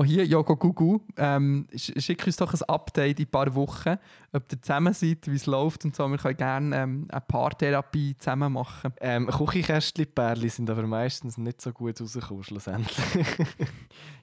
[0.00, 3.96] Oh, hier, Jogo Gugu, ähm, sch- schick uns doch ein Update in ein paar Wochen,
[4.32, 6.06] ob ihr zusammen seid, wie es läuft und so.
[6.08, 8.92] Wir können gerne ähm, eine Paartherapie zusammen machen.
[9.00, 12.96] Ähm, Küchenkästchen-Pärchen sind aber meistens nicht so gut rausgekommen, schlussendlich.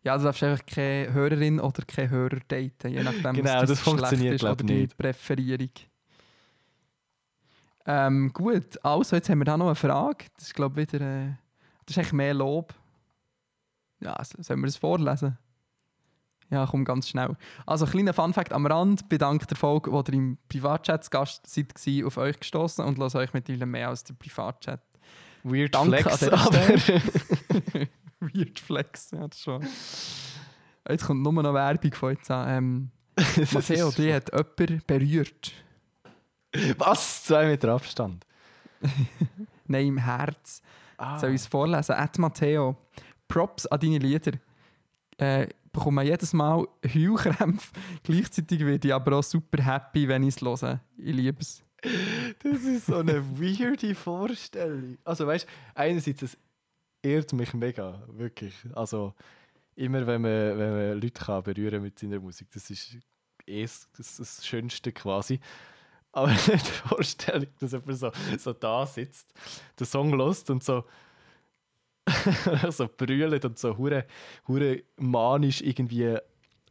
[0.04, 3.70] Ja, also du darfst einfach keine Hörerin oder keine Hörer daten, je nachdem, Genau, was
[3.70, 4.98] das funktioniert, ist oder die nicht.
[4.98, 5.72] Präferierung.
[7.86, 10.26] Ähm, gut, also jetzt haben wir da noch eine Frage.
[10.38, 11.28] Das ist glaube ich wieder, äh,
[11.86, 12.74] das ist eigentlich mehr Lob.
[14.00, 15.38] Ja, so- sollen wir das vorlesen?
[16.52, 17.36] Ja, komm ganz schnell.
[17.66, 19.10] Also, kleiner Funfact am Rand.
[19.10, 21.74] Bedankt der Folge, wo ihr im Privatchat zu Gast seid,
[22.06, 24.82] auf euch gestoßen und lasst euch mittlerweile mehr als der Privatchat.
[25.44, 26.60] Weird Danke Flex, aber...
[28.20, 29.66] Weird Flex, ja, das schon.
[30.88, 32.50] Jetzt kommt nur noch Werbung von jetzt an.
[32.50, 32.92] Ähm,
[33.52, 35.52] Matteo, die hat jemand berührt.
[36.78, 37.24] Was?
[37.24, 38.26] Zwei Meter Abstand?
[39.68, 40.62] Nein, im Herz.
[40.98, 41.20] Ah.
[41.20, 41.96] Soll ich es vorlesen?
[41.98, 42.76] Ed Matteo.
[43.28, 44.34] Props an deine Lieder.
[45.18, 47.74] Äh, bekomme jedes Mal Heulkrämpfe.
[48.04, 50.80] Gleichzeitig werde ich aber auch super happy, wenn ich es höre.
[50.98, 51.64] Ich liebe es.
[52.42, 54.98] Das ist so eine weirde Vorstellung.
[55.04, 56.38] Also weißt du, einerseits, es
[57.04, 58.56] ehrt mich mega, wirklich.
[58.74, 59.14] Also
[59.76, 62.98] immer wenn man, wenn man Leute kann berühren mit seiner Musik, das ist
[63.46, 65.40] eh das, das, Schönste quasi.
[66.12, 69.34] Aber die Vorstellung, dass jemand so, so da sitzt,
[69.80, 70.86] den Song lost und so
[72.72, 74.06] so brüllt und so hure,
[74.48, 76.18] hure manisch irgendwie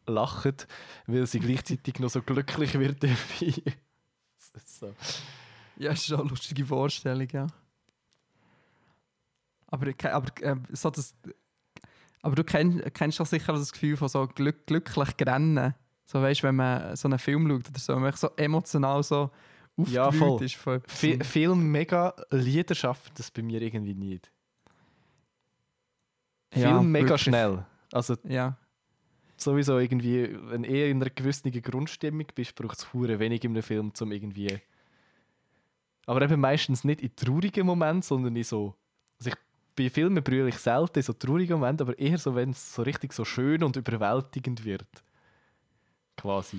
[0.06, 0.66] lacht,
[1.06, 3.52] weil sie gleichzeitig noch so glücklich wird dabei.
[4.66, 4.94] So.
[5.76, 7.46] Ja, das ist schon eine lustige Vorstellung, ja.
[9.66, 11.14] Aber, aber, äh, so das,
[12.22, 15.74] aber du kenn, kennst doch sicher das Gefühl von so glück, glücklich rennen.
[16.06, 19.02] So weißt du, wenn man so einen Film schaut oder so, wenn man so emotional
[19.02, 19.30] so
[19.86, 20.80] Ja, aufgewühlt voll.
[20.82, 20.88] ist.
[20.92, 24.30] Fi- Film mega, Lieder schaffen das bei mir irgendwie nicht.
[26.54, 27.22] Ja, Film mega wirklich.
[27.22, 27.64] schnell.
[27.92, 28.56] Also Ja.
[29.36, 33.62] sowieso irgendwie, wenn eher in einer gewissen Grundstimmung bist, braucht es hure wenig in einem
[33.62, 34.60] Film, um irgendwie...
[36.06, 38.74] Aber eben meistens nicht in traurigen Momenten, sondern in so...
[39.18, 39.36] Also ich,
[39.76, 42.82] bei Filmen brülle ich selten in so traurigen Momenten, aber eher so, wenn es so
[42.82, 44.86] richtig so schön und überwältigend wird.
[46.16, 46.58] Quasi.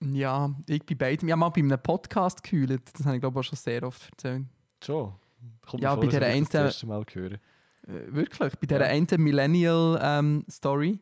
[0.00, 1.28] Ja, ich bei beidem.
[1.28, 2.82] Ich habe mal bei einem Podcast gehüllt.
[2.94, 4.44] Das habe ich glaube ich auch schon sehr oft erzählt.
[4.82, 5.12] Schon.
[5.66, 7.38] Kommt Ja, mir bei vor, der einen- das erste Mal hören.
[7.86, 8.54] Äh, wirklich.
[8.56, 8.86] Bei dieser Ja.
[8.86, 10.98] einen Millennial-Story,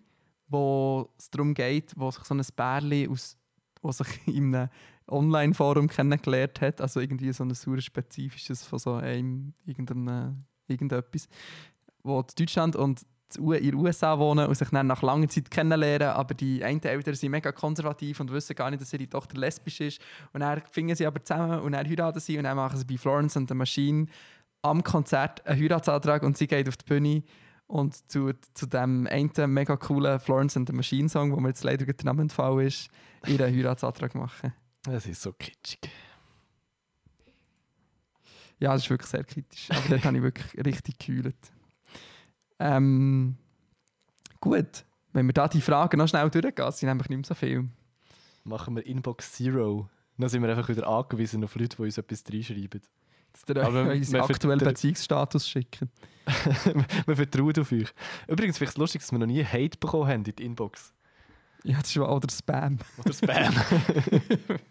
[0.48, 3.38] wo es darum geht, wo sich so ein Bärli aus
[3.82, 4.68] wo sich in einem
[5.08, 11.28] Online-Forum kennengelernt hat, also irgendwie so ein super spezifisches von so einem irgendeinem, irgendetwas,
[12.02, 13.02] wo in Deutschland und
[13.36, 17.14] in den USA wohnen und sich dann nach langer Zeit kennenlernen, aber die einen Eltern
[17.14, 20.00] sind mega konservativ und wissen gar nicht, dass ihre Tochter lesbisch ist
[20.34, 22.98] und dann finden sie aber zusammen und dann heiraten sie und dann machen sie bei
[22.98, 24.06] Florence and the Machine
[24.62, 27.22] am Konzert einen Heiratsantrag und sie geht auf die Bühne
[27.66, 31.64] und zu, zu dem einen mega coolen Florence and the Machine Song, wo mir jetzt
[31.64, 32.88] leider der Name entfallen ist,
[33.26, 34.52] ihren Heiratsantrag machen.
[34.84, 35.78] Das ist so kitschig.
[38.58, 39.68] Ja, das ist wirklich sehr kritisch.
[39.70, 41.36] Aber dort habe ich wirklich richtig gekühlt.
[42.60, 43.36] Ähm,
[44.40, 47.68] gut, wenn wir da die Fragen noch schnell durchgehen, sind nämlich nicht mehr so viel.
[48.44, 49.88] Machen wir Inbox Zero.
[50.16, 52.82] Dann sind wir einfach wieder angewiesen auf Leute, die uns etwas reinschreiben.
[53.32, 55.90] Dass ihr Aber unseren aktuellen Beziehungsstatus schicken.
[57.06, 57.88] wir vertrauen auf euch.
[58.28, 60.92] Übrigens, vielleicht lustig, dass wir noch nie Hate bekommen haben in die Inbox.
[61.64, 62.78] Ja, das ist oder Spam.
[62.98, 63.54] Oder Spam.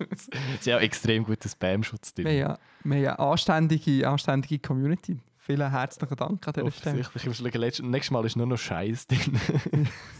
[0.09, 2.33] Es ist ja auch extrem guter Spam-Schutz Wir drin.
[2.33, 5.19] haben ja, wir haben ja eine anständige, anständige Community.
[5.37, 6.99] Vielen herzlichen Dank an dieser Stelle.
[6.99, 7.23] Offensichtlich.
[7.23, 9.39] Ich muss schauen, letztes- nächstes Mal ist nur noch Scheiß drin.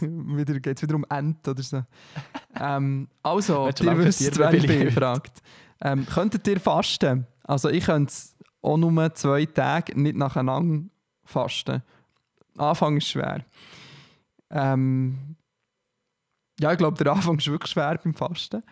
[0.00, 1.84] wieder geht es wieder um Ent oder so.
[2.58, 4.90] ähm, also, ihr wisst, wer wer ich bin, bin?
[4.90, 5.42] fragt.
[5.80, 7.26] Ähm, könntet ihr fasten?
[7.44, 8.12] Also ich könnte
[8.62, 10.88] auch nur zwei Tage nicht nacheinander
[11.24, 11.82] fasten.
[12.56, 13.44] Anfang ist schwer.
[14.50, 15.36] Ähm,
[16.60, 18.62] ja, ich glaube, der Anfang ist wirklich schwer beim Fasten.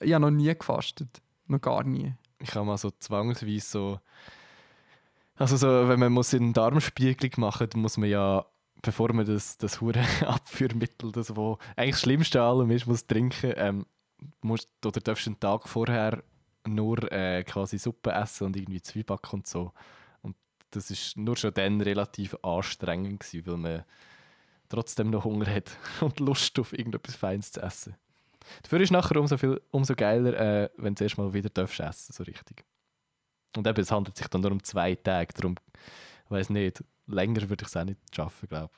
[0.00, 1.22] Ich habe noch nie gefastet.
[1.46, 2.14] Noch gar nie.
[2.38, 4.00] Ich habe mal so zwangsweise so.
[5.36, 8.44] Also, so, wenn man muss eine Darmspiegelung machen dann muss man ja,
[8.82, 13.06] bevor man das, das hure Abführmittel, das wo eigentlich das Schlimmste an allem ist, muss
[13.06, 13.86] trinken, ähm,
[14.40, 16.22] musst, oder darfst einen Tag vorher
[16.66, 19.72] nur äh, quasi Suppe essen und irgendwie Zwieback und so.
[20.22, 20.36] Und
[20.70, 23.84] das ist nur schon dann relativ anstrengend gewesen, weil man
[24.68, 27.96] trotzdem noch Hunger hat und Lust auf irgendetwas Feines zu essen.
[28.62, 32.12] Dafür ist nachher umso, viel, umso geiler, äh, wenn du erst mal wieder darfst essen,
[32.12, 32.64] so richtig.
[33.56, 35.56] Und eben, es handelt sich dann nur um zwei Tage, darum,
[36.24, 38.72] ich weiß nicht, länger würde ich es auch nicht schaffen, glaube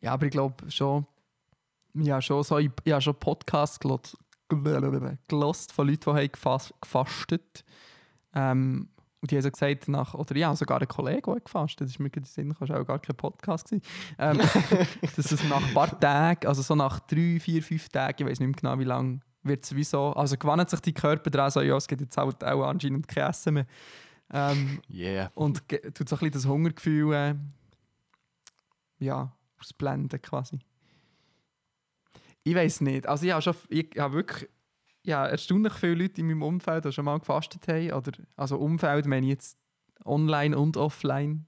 [0.00, 1.06] Ja, aber ich glaube schon,
[1.94, 3.78] ja, schon so, ich, ich habe schon Podcasts
[5.28, 7.64] gelost, von Leuten, die haben gefas gefastet
[8.34, 8.88] ähm,
[9.20, 11.90] Und die haben so gesagt, nach, oder ja, sogar ein Kollege, der hat gefastet das
[11.90, 13.68] ist mir in den Sinn, das war auch gar kein Podcast.
[13.70, 13.82] Gewesen,
[14.18, 14.38] ähm,
[15.16, 18.40] dass es nach ein paar Tagen, also so nach drei, vier, fünf Tagen, ich weiß
[18.40, 21.60] nicht mehr genau wie lange, wird es wieso, also gewöhnt sich die Körper daran, so,
[21.60, 23.66] ja, es gibt jetzt halt auch anscheinend kein Essen mehr.
[24.32, 25.30] Ähm, Yeah.
[25.34, 27.34] und tut so ein bisschen das Hungergefühl äh,
[29.00, 30.60] ja, ausblenden quasi.
[32.50, 33.06] Ich weiß nicht.
[33.06, 34.50] Also ich habe schon ich habe wirklich
[35.04, 37.92] ja, erstaunlich viele Leute in meinem Umfeld, die schon mal gefastet haben.
[37.92, 39.58] Oder, also Umfeld meine ich jetzt
[40.04, 41.46] online und offline.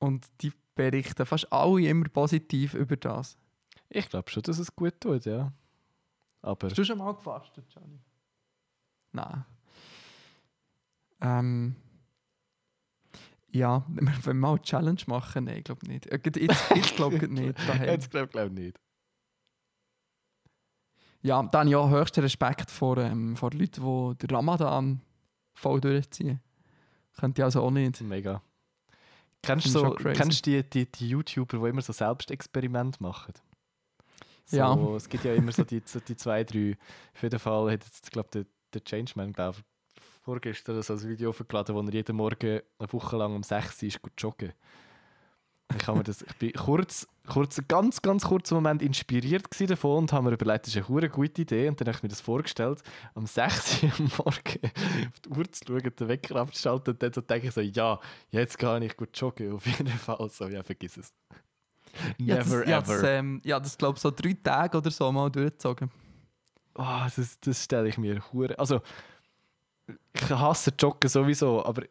[0.00, 3.38] Und die berichten fast alle immer positiv über das.
[3.88, 5.52] Ich glaube schon, dass es gut tut, ja.
[6.42, 8.00] Aber Hast du schon mal gefastet, Johnny?
[9.12, 9.44] Nein.
[11.20, 11.76] Ähm,
[13.52, 16.06] ja, wenn wir, mal eine Challenge machen, nein, ich glaube nicht.
[16.08, 17.56] Äh, Jetzt, jetzt glaube ich nicht.
[17.68, 17.84] Daheim.
[17.84, 18.80] jetzt glaube glaub ich nicht.
[21.22, 25.00] Ja, dann habe ich auch höchsten Respekt vor, ähm, vor Leuten, die den Ramadan
[25.54, 26.40] voll durchziehen.
[27.18, 28.00] Könnte ich also auch nicht.
[28.00, 28.42] Mega.
[29.42, 33.34] Kennst du so, kennst du die, die, die YouTuber, die immer so Selbstexperimente machen?
[34.44, 34.76] So, Ja.
[34.96, 36.76] Es gibt ja immer so die, so die zwei, drei.
[37.14, 39.58] Auf jeden Fall hat jetzt, glaube der, der Changeman, glaube
[40.22, 43.88] vorgestern so ein Video hochgeladen, wo er jeden Morgen eine Woche lang um 6 Uhr
[43.88, 44.52] ist gut joggen.
[45.74, 50.12] Ich, habe mir das, ich bin kurz, kurz, ganz, ganz kurzen Moment inspiriert davon und
[50.12, 51.68] habe mir überlegt, das ist eine hure gute Idee.
[51.68, 52.82] Und dann habe ich mir das vorgestellt,
[53.14, 57.12] am 6 Uhr am Morgen auf die Uhr zu schauen, den Wecker abzuschalten und dann
[57.12, 58.00] so denke ich so, ja,
[58.30, 60.28] jetzt kann ich gut joggen, auf jeden Fall.
[60.30, 61.12] So, ja, vergiss es.
[62.18, 63.10] Ja, Never das, ja, das, ever.
[63.10, 65.90] ähm, ja, das glaube ich so drei Tage oder so mal durchgezogen.
[66.74, 68.58] Oh, das, das stelle ich mir hure.
[68.58, 68.80] Also,
[70.12, 71.82] ich hasse Joggen sowieso, aber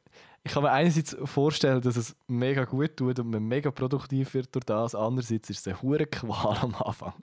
[0.47, 4.55] ich kann mir einerseits vorstellen, dass es mega gut tut und man mega produktiv wird
[4.55, 4.95] durch das.
[4.95, 7.21] Andererseits ist es eine hure Qual am Anfang.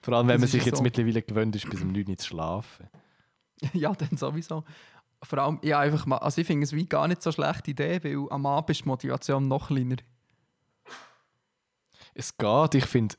[0.00, 0.82] Vor allem, wenn Das man sich jetzt so.
[0.82, 2.88] mittlerweile gewöhnt ist, bis um 9 Uhr zu schlafen.
[3.72, 4.64] ja, dann sowieso.
[5.22, 7.70] Vor allem, ja, einfach mal, also ich finde es wie gar nicht so eine schlechte
[7.70, 9.96] Idee, weil am Abend ist die Motivation noch kleiner.
[12.12, 13.16] Es geht, ich finde,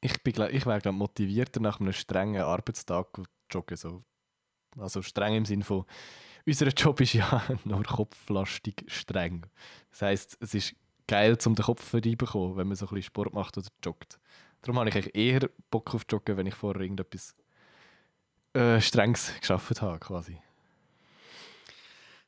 [0.00, 3.76] ich, bin, ich wäre glaub, motivierter nach einem strengen Arbeitstag zu joggen.
[3.76, 4.02] So.
[4.78, 5.84] Also streng im Sinne von,
[6.46, 9.46] unser Job ist ja nur kopflastig streng.
[9.90, 10.74] Das heisst, es ist
[11.06, 14.18] geil, um den Kopf reinzubekommen, wenn man so ein bisschen Sport macht oder joggt.
[14.62, 17.34] Darum habe ich eigentlich eher Bock auf Joggen, wenn ich vorher irgendetwas
[18.54, 20.38] äh, Strenges geschafft habe, quasi.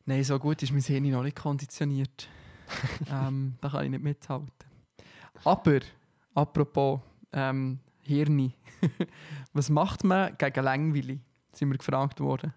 [0.04, 2.28] Nein, so gut ist mein Hirn noch nicht konditioniert.
[3.10, 4.50] ähm, da kann ich nicht mithalten.
[5.44, 5.80] Aber,
[6.34, 7.00] apropos
[7.32, 8.54] ähm, Hirni.
[9.52, 11.18] Was macht man gegen Langweile?
[11.52, 12.52] Sind wir gefragt worden.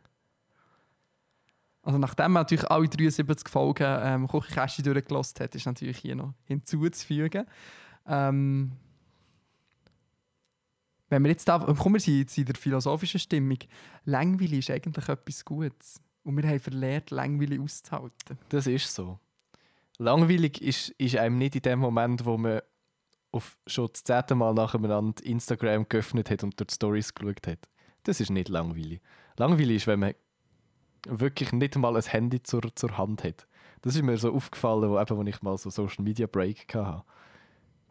[1.82, 6.34] Also nachdem man natürlich alle 73 Folgen ähm, Küchenkästchen durchgelassen hat, ist natürlich hier noch
[6.44, 7.46] hinzuzufügen.
[8.06, 8.72] Ähm,
[11.10, 13.58] wenn wir jetzt da, kommen wir jetzt in der philosophischen Stimmung.
[14.06, 16.02] Langweile ist eigentlich etwas Gutes.
[16.24, 18.38] Und wir haben verlernt, Langweile auszuhalten.
[18.50, 19.18] Das ist so.
[19.98, 22.62] Langweilig ist, ist einem nicht in dem Moment, wo man
[23.32, 27.68] auf schon das zehnte Mal nacheinander Instagram geöffnet hat und dort Stories geschaut hat.
[28.04, 29.02] Das ist nicht langweilig.
[29.38, 30.14] Langweilig ist, wenn man
[31.08, 33.48] wirklich nicht mal ein Handy zur, zur Hand hat.
[33.82, 37.04] Das ist mir so aufgefallen, wo, eben, wo ich mal so Social Media Break hatte.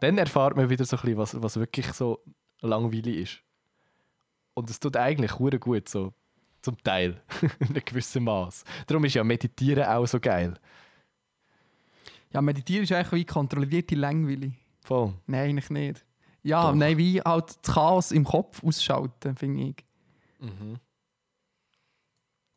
[0.00, 2.22] Dann erfahrt man wieder so ein bisschen, was, was wirklich so
[2.60, 3.42] langweilig ist.
[4.54, 6.12] Und es tut eigentlich hure gut so.
[6.60, 7.22] Zum Teil.
[7.60, 8.64] in einem gewissen Maß.
[8.86, 10.54] Darum ist ja Meditieren auch so geil.
[12.32, 14.52] Ja, meditieren ist eigentlich wie kontrollierte Langweile.
[14.82, 15.14] Voll.
[15.26, 16.04] Nein, eigentlich nicht.
[16.42, 16.74] Ja, Doch.
[16.74, 19.76] nein, wie halt das Chaos im Kopf ausschalten, finde ich.
[20.40, 20.78] Mhm.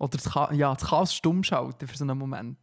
[0.01, 2.57] Oder das, Cha ja, das Chaos stumm schalten für so einen Moment.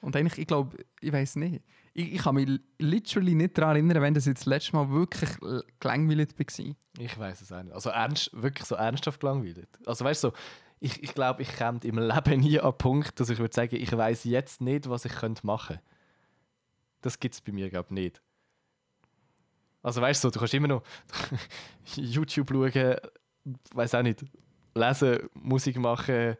[0.00, 1.62] Und eigentlich, ich glaube, ich weiß nicht.
[1.92, 5.30] Ich, ich kann mich literally nicht daran erinnern, wenn das jetzt das letzte Mal wirklich
[5.78, 6.74] gelangweilt war.
[6.98, 7.72] Ich weiß es auch nicht.
[7.72, 9.68] Also ernst, wirklich so ernsthaft gelangweilt.
[9.86, 10.34] Also weißt du, so,
[10.80, 13.76] ich, ich glaube, ich käme im Leben nie an den Punkt, dass ich würde sagen,
[13.76, 15.78] ich weiß jetzt nicht, was ich könnte machen.
[17.00, 18.22] Das gibt es bei mir, glaube ich, nicht.
[19.82, 20.82] Also weißt du, du kannst immer noch
[21.94, 22.96] YouTube schauen,
[23.72, 24.24] weiß auch nicht,
[24.74, 26.36] lesen, Musik machen.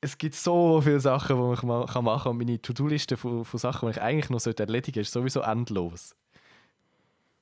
[0.00, 2.32] Es gibt so viele Sachen, die ich ma- kann machen kann.
[2.32, 6.14] Und meine To-Do-Liste von, von Sachen, die ich eigentlich noch erledigen sollte, ist sowieso endlos.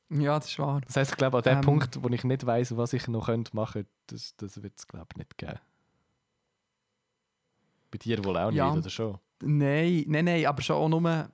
[0.08, 0.80] Ja, das ist wahr.
[0.86, 1.60] Das heisst, ich glaube, an dem Ähm.
[1.60, 4.86] Punkt, wo ich nicht weiß, was ich noch könnte machen könnte, das, das wird es,
[4.86, 5.58] glaube ich, nicht geben.
[7.90, 8.68] Bei dir wohl auch Ja.
[8.70, 9.18] nicht, oder schon?
[9.42, 11.28] Nein, nein, nein, aber schon auch nur,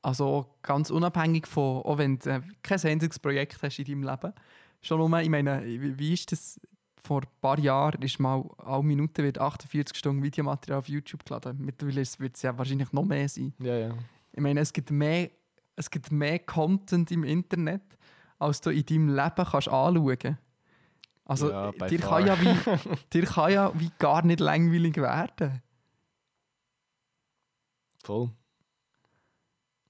[0.00, 4.32] also ganz unabhängig von, auch wenn du äh, kein einziges Projekt hast in deinem Leben,
[4.80, 6.60] schon nur, ich meine, wie, wie ist das,
[7.08, 11.56] vor ein paar Jahren ist mal, alle Minute wird 48 Stunden Videomaterial auf YouTube geladen.
[11.58, 13.54] Mittlerweile wird es ja wahrscheinlich noch mehr sein.
[13.58, 13.94] Ja, ja.
[14.32, 15.30] Ich meine, es gibt mehr,
[15.74, 17.80] es gibt mehr Content im Internet,
[18.38, 20.38] als du in deinem Leben kannst anschauen
[21.24, 22.20] Also, Ja, dir, far.
[22.22, 25.62] kann ja wie, dir kann ja wie gar nicht langweilig werden.
[28.04, 28.30] Voll.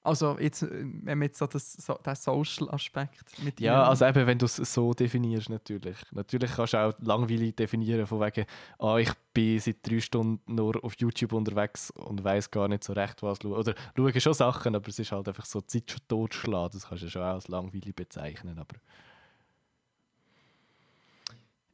[0.08, 4.06] Also, jetzt, äh, wenn wir jetzt so das, so, den Social-Aspekt mit Ja, rein- also
[4.06, 5.96] eben, wenn du es so definierst, natürlich.
[6.12, 8.46] Natürlich kannst du auch langweilig definieren, von wegen,
[8.78, 12.94] ah, ich bin seit drei Stunden nur auf YouTube unterwegs und weiß gar nicht so
[12.94, 13.52] recht, was schauen.
[13.52, 16.70] Oder schaue schon Sachen, aber es ist halt einfach so Zeit schon totschlagen.
[16.72, 18.58] Das kannst du schon auch als langweilig bezeichnen.
[18.58, 18.76] Aber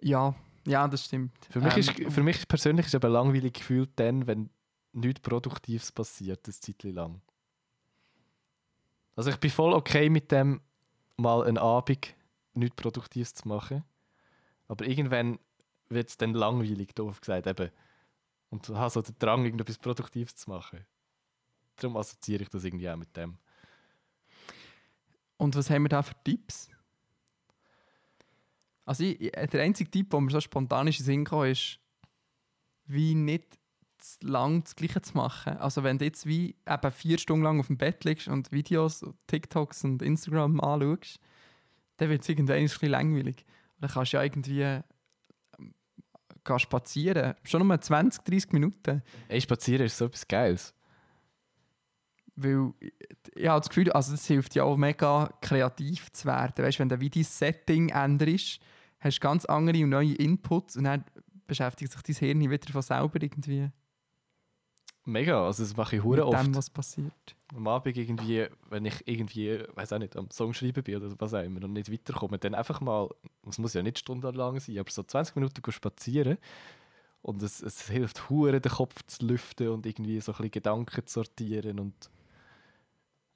[0.01, 0.35] ja,
[0.67, 1.33] ja, das stimmt.
[1.51, 4.51] für mich, Ähm, ist, für mich persönlich ist eben langweilig gefühlt dann, wenn
[4.93, 7.21] nichts Produktives passiert, das Zeit lang.
[9.17, 10.61] Also ich bin voll okay mit dem,
[11.17, 12.15] mal einen Abend
[12.55, 13.85] nichts Produktives zu machen.
[14.69, 15.39] Aber irgendwann
[15.89, 17.71] wird es dann langweilig, doof gesagt, eben.
[18.51, 20.85] Und du hast so den Drang, irgendetwas Produktives zu machen.
[21.77, 23.37] Darum assoziiere ich das irgendwie auch mit dem.
[25.37, 26.71] Und was haben wir da für Tipps?
[28.85, 31.81] Also, ich, der einzige Tipp, der mir so spontan in den Sinn kam, ist,
[32.87, 33.59] wie nicht
[34.05, 35.57] zu lang das Gleiche zu machen.
[35.57, 39.03] Also, wenn du jetzt wie eben vier Stunden lang auf dem Bett liegst und Videos,
[39.03, 41.19] und TikToks und Instagram anschaust,
[41.97, 43.45] dann wird es irgendwann ein bisschen langweilig.
[43.81, 44.81] Dann kannst du ja irgendwie
[46.45, 47.35] gehen spazieren.
[47.45, 49.03] Schon nur 20, 30 Minuten.
[49.29, 50.75] Ey, spazieren ist so etwas Geiles.
[52.37, 52.93] Weil ich,
[53.35, 56.65] ich habe das Gefühl, also das hilft ja auch mega kreativ zu werden.
[56.65, 58.61] Weißt, wenn du wie dein Setting änderst,
[59.01, 61.05] hast du ganz andere und neue Inputs und dann
[61.47, 63.71] beschäftigt sich dein Hirn wieder von selber irgendwie
[65.07, 66.47] Mega, also das mache ich hure oft.
[66.47, 67.37] dem, was passiert.
[67.55, 71.35] am Abend irgendwie, wenn ich irgendwie, weiß auch nicht, am Song schreiben bin oder was
[71.35, 73.11] auch immer und nicht weiterkomme, dann einfach mal,
[73.49, 76.39] es muss ja nicht stundenlang sein, aber so 20 Minuten spazieren
[77.21, 81.07] und es, es hilft hure den Kopf zu lüften und irgendwie so ein bisschen Gedanken
[81.07, 81.95] zu sortieren und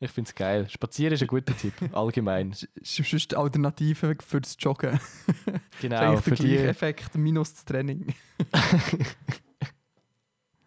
[0.01, 0.69] ich finde es geil.
[0.71, 2.51] Spazieren ist ein guter Tipp, allgemein.
[2.51, 4.93] Das ist sonst die Alternative für das Joggen.
[4.93, 8.15] Das ist Genau, für die Effekt minus das Training.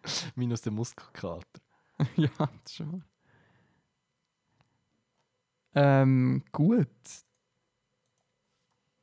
[0.34, 1.60] minus den Muskelkater.
[2.16, 3.02] ja, das schon wahr.
[5.74, 6.88] Ähm, gut.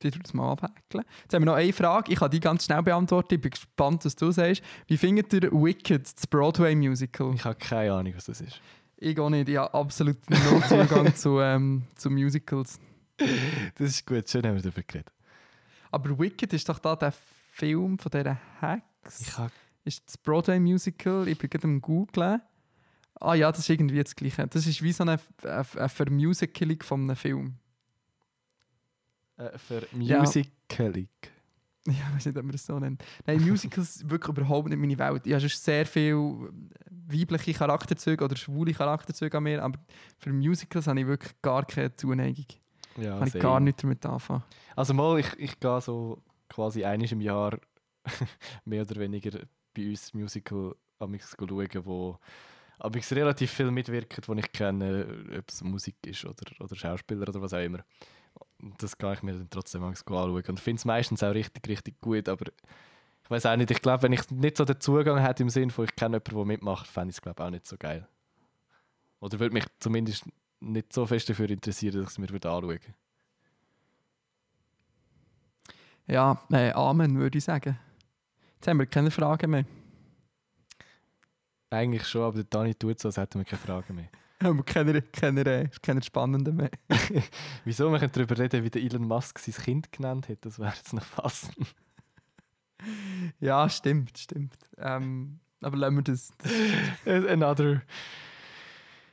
[0.02, 1.04] Ich tue das mal abhäkeln.
[1.22, 2.10] Jetzt haben wir noch eine Frage.
[2.12, 3.34] Ich kann die ganz schnell beantworten.
[3.34, 4.62] Ich bin gespannt, was du sagst.
[4.86, 7.34] Wie findet ihr Wicked, das Broadway-Musical?
[7.34, 8.60] Ich habe keine Ahnung, was das ist.
[8.96, 9.48] Ich auch nicht.
[9.48, 12.80] Ich habe absolut null Zugang zu, ähm, zu Musicals.
[13.18, 15.12] Das ist gut, schön haben wir darüber geredet.
[15.90, 17.12] Aber Wicked ist doch da der
[17.52, 19.20] Film von dieser Hex.
[19.20, 19.52] Ich habe
[19.84, 21.28] ist das Broadway-Musical.
[21.28, 22.40] Ich bin gerade am googlen.
[23.20, 24.46] Ah ja, das ist irgendwie das Gleiche.
[24.46, 27.54] Das ist wie so eine, eine, eine Vermusicalung von einem Film.
[29.36, 30.22] Äh, für Ja.
[31.86, 33.02] Ich weiß nicht, ob man das so nennt.
[33.26, 35.26] Nein, Musicals wirklich überhaupt nicht meine Welt.
[35.26, 36.50] Ich habe sonst sehr viele
[36.90, 39.78] weibliche Charakterzüge oder schwule Charakterzüge an mir, aber
[40.18, 42.46] für Musicals habe ich wirklich gar keine Zuneigung.
[42.96, 43.42] Ja, kann ich same.
[43.42, 44.42] gar nicht damit anfangen.
[44.76, 47.58] Also mal, ich, ich gehe so quasi einmal im Jahr
[48.64, 49.40] mehr oder weniger
[49.74, 52.18] bei uns Musical schauen, wo
[52.78, 55.06] amix relativ viel mitwirkt, wo ich kenne,
[55.38, 57.84] ob es Musik ist oder, oder Schauspieler oder was auch immer.
[58.78, 62.28] Das kann ich mir dann trotzdem anschauen und finde es meistens auch richtig, richtig gut,
[62.28, 62.46] aber
[63.24, 65.70] ich weiß auch nicht, ich glaube, wenn ich nicht so den Zugang hätte im Sinn
[65.70, 68.06] von, ich kenne jemanden, der mitmacht, fände ich es glaube auch nicht so geil.
[69.20, 70.24] Oder würde mich zumindest
[70.60, 72.94] nicht so fest dafür interessieren, dass ich es mir anschauen würde.
[76.06, 77.78] Ja, äh, Amen würde ich sagen.
[78.60, 79.64] Jetzt haben wir keine Fragen mehr.
[81.70, 84.10] Eigentlich schon, aber der Dani tut so, als hätten wir keine Fragen mehr.
[84.42, 86.70] Haben wir keine, keine, äh, keine spannenden mehr.
[87.64, 87.90] Wieso?
[87.90, 90.44] Wir können darüber reden, wie der Elon Musk sein Kind genannt hat.
[90.44, 91.52] Das wäre jetzt noch fast.
[93.40, 94.56] Ja, stimmt, stimmt.
[94.78, 96.30] Ähm, aber lassen wir das.
[97.04, 97.82] Another.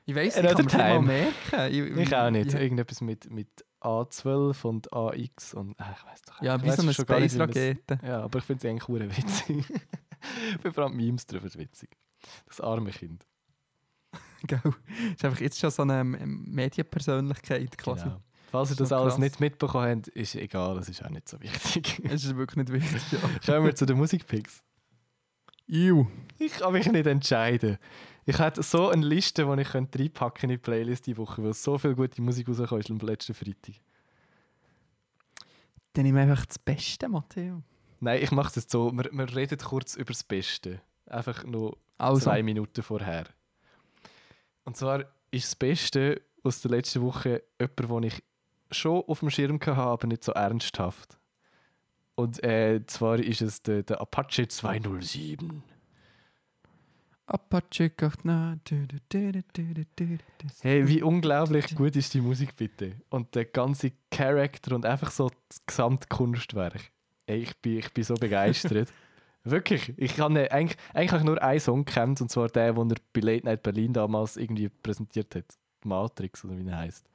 [0.06, 1.24] Ich weiß Another ich kann mir time.
[1.24, 2.00] nicht mal merken.
[2.00, 2.48] Ich auch nicht.
[2.48, 3.50] Ich, Irgendetwas mit, mit
[3.82, 5.76] A12 und AX und.
[5.78, 6.42] Ach, ich weiß doch.
[6.42, 8.00] ja, wie so eine Space-Rakete.
[8.04, 9.66] Ja, aber ich finde sie eigentlich hure witzig.
[9.70, 11.90] ich finde vor allem Memes drüber witzig.
[12.48, 13.26] Das arme Kind.
[14.48, 14.62] Gell?
[15.14, 18.04] Ist einfach jetzt schon so eine Medienpersönlichkeit quasi.
[18.06, 18.22] Genau.
[18.50, 19.20] Falls ihr So das alles krass.
[19.20, 22.00] nicht mitbekommen habt, ist egal, das ist auch nicht so wichtig.
[22.06, 23.02] Es ist wirklich nicht wichtig.
[23.12, 23.54] Ja.
[23.54, 24.64] Kommen wir zu den Musikpicks.
[25.68, 26.08] Ew.
[26.40, 27.78] Ich kann mich nicht entscheiden.
[28.26, 31.54] Ich hätte so eine Liste, die ich könnte reinpacken in die Playlist die Woche, weil
[31.54, 33.76] so viel gute Musik rausgekommen ist am letzten Freitag.
[35.94, 37.64] Dann nehme einfach das Beste, Matteo.
[38.00, 38.92] Nein, ich mache es jetzt so.
[38.92, 40.82] Wir, wir reden kurz über das Beste.
[41.08, 43.26] Einfach nur Also, zwei Minuten vorher.
[44.64, 48.24] Und zwar ist das Beste aus der letzten Woche jemand, den ich
[48.72, 51.18] schon auf dem Schirm hatte, aber nicht so ernsthaft.
[52.20, 55.62] Und äh, zwar ist es der, der Apache 207.
[57.28, 57.92] Apache
[58.24, 58.58] na.
[60.62, 62.96] Hey, wie unglaublich gut ist die Musik bitte?
[63.10, 66.92] Und der ganze Charakter und einfach so das gesamte Kunstwerk.
[67.28, 68.92] Ich bin, ich bin so begeistert.
[69.44, 69.94] Wirklich.
[69.98, 72.98] Ich habe eigentlich, eigentlich habe ich nur einen Song gekannt, und zwar der, den er
[73.14, 75.46] bei Late Night Berlin damals irgendwie präsentiert hat.
[75.84, 77.08] Matrix oder wie er heißt.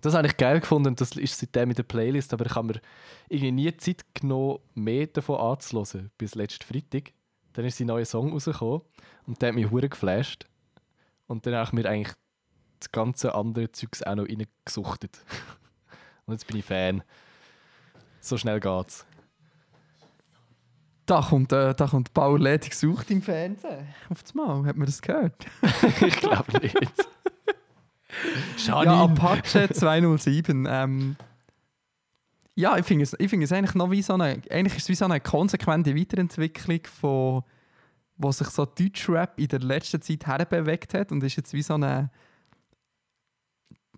[0.00, 2.68] Das habe ich geil gefunden und das ist seitdem in der Playlist, aber ich habe
[2.68, 2.80] mir
[3.28, 7.12] irgendwie nie Zeit genommen, mehr davon anzuhören, bis letzten Freitag.
[7.54, 8.82] Dann ist sein neuer Song rausgekommen
[9.26, 10.46] und der hat mich hure geflasht.
[11.26, 12.14] Und dann habe ich mir eigentlich
[12.78, 15.18] das ganze andere Zeugs auch noch reingesuchtet.
[16.26, 17.02] Und jetzt bin ich Fan.
[18.20, 19.06] So schnell geht's.
[21.06, 23.88] Da kommt, äh, da kommt Bauer Ledig gesucht im Fernsehen.
[24.10, 25.46] Auf das Mal, hat man das gehört?
[26.02, 26.76] ich glaube nicht.
[28.66, 29.12] Ja, Janine!
[29.12, 30.66] Apache 207.
[30.68, 31.16] Ähm,
[32.54, 34.88] ja, ich finde es, ich finde es eigentlich noch wie so eine, eigentlich ist es
[34.88, 37.44] wie so eine konsequente Weiterentwicklung von,
[38.16, 41.74] wo sich so Deutschrap in der letzten Zeit herbewegt hat und ist jetzt wie so
[41.74, 42.10] eine,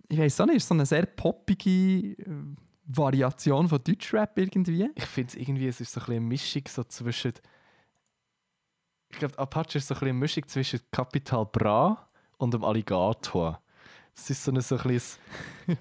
[0.09, 2.25] ich weiß auch nicht, ist so eine sehr poppige äh,
[2.85, 4.89] Variation von Deutschrap irgendwie.
[4.95, 7.33] Ich finde es irgendwie, es ist so ein bisschen eine Mischung so zwischen.
[9.09, 13.61] Ich glaube, Apache ist so ein bisschen eine Mischung zwischen Capital Bra und dem Alligator.
[14.15, 15.19] Es ist so ein, so ein bisschen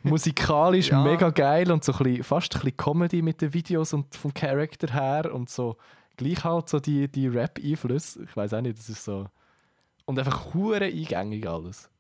[0.03, 1.03] musikalisch Ja.
[1.03, 4.33] mega geil und so ein bisschen, fast ein bisschen Comedy mit den Videos und vom
[4.33, 5.76] Charakter her und so
[6.16, 8.24] gleich halt so die, die Rap-Einflüsse.
[8.24, 9.26] Ich weiß auch nicht, das ist so.
[10.05, 11.91] Und einfach hure eingängig alles.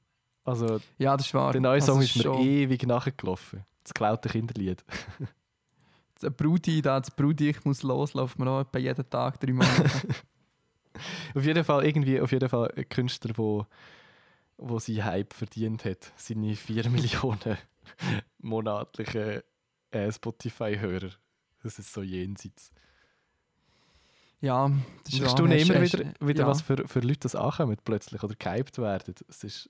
[0.44, 1.52] Also, Ja, das ist wahr.
[1.52, 3.64] der neue Das Song ist mir schon- ewig nachgelaufen.
[3.84, 4.84] Das geklaute Kinderlied.
[6.22, 9.90] Der Brudi, da, das Brudi, ich muss loslaufen, wir auch etwa jeden Tag drei Monate.
[11.34, 13.64] Auf jeden Fall irgendwie, auf jeden Fall ein Künstler, wo,
[14.60, 16.12] wo sie Hype verdient hat.
[16.16, 17.58] Seine 4 Millionen
[18.38, 19.42] monatlichen
[19.90, 21.10] äh, Spotify-Hörer.
[21.62, 22.70] Das ist so jenseits.
[24.40, 24.70] ja,
[25.04, 26.46] das ist staune Hast- immer wieder, wieder ja.
[26.46, 29.14] was für, für Leute das ankommen plötzlich oder gehypt werden.
[29.28, 29.68] Es ist,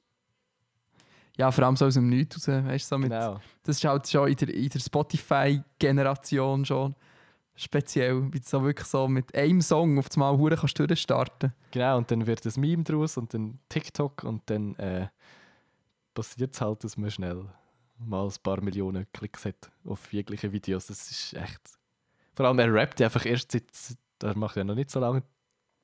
[1.37, 3.41] Ja, vor allem so aus dem Nichts raus, weißt du, so mit, genau.
[3.65, 6.95] das ist halt schon in der, in der Spotify-Generation schon
[7.61, 10.87] speziell, wie du so wirklich so mit einem Song auf das Mal hure kannst du
[10.87, 11.53] durchstarten.
[11.71, 11.99] genau.
[11.99, 15.09] Und dann wird ein Meme draus und dann TikTok und dann äh,
[16.15, 17.45] passiert es halt, dass man schnell
[17.99, 20.87] mal ein paar Millionen Klicks hat auf jegliche Videos.
[20.87, 21.61] Das ist echt.
[22.35, 23.67] Vor allem er rappt ja einfach erst seit,
[24.23, 25.23] er macht ja noch nicht so lange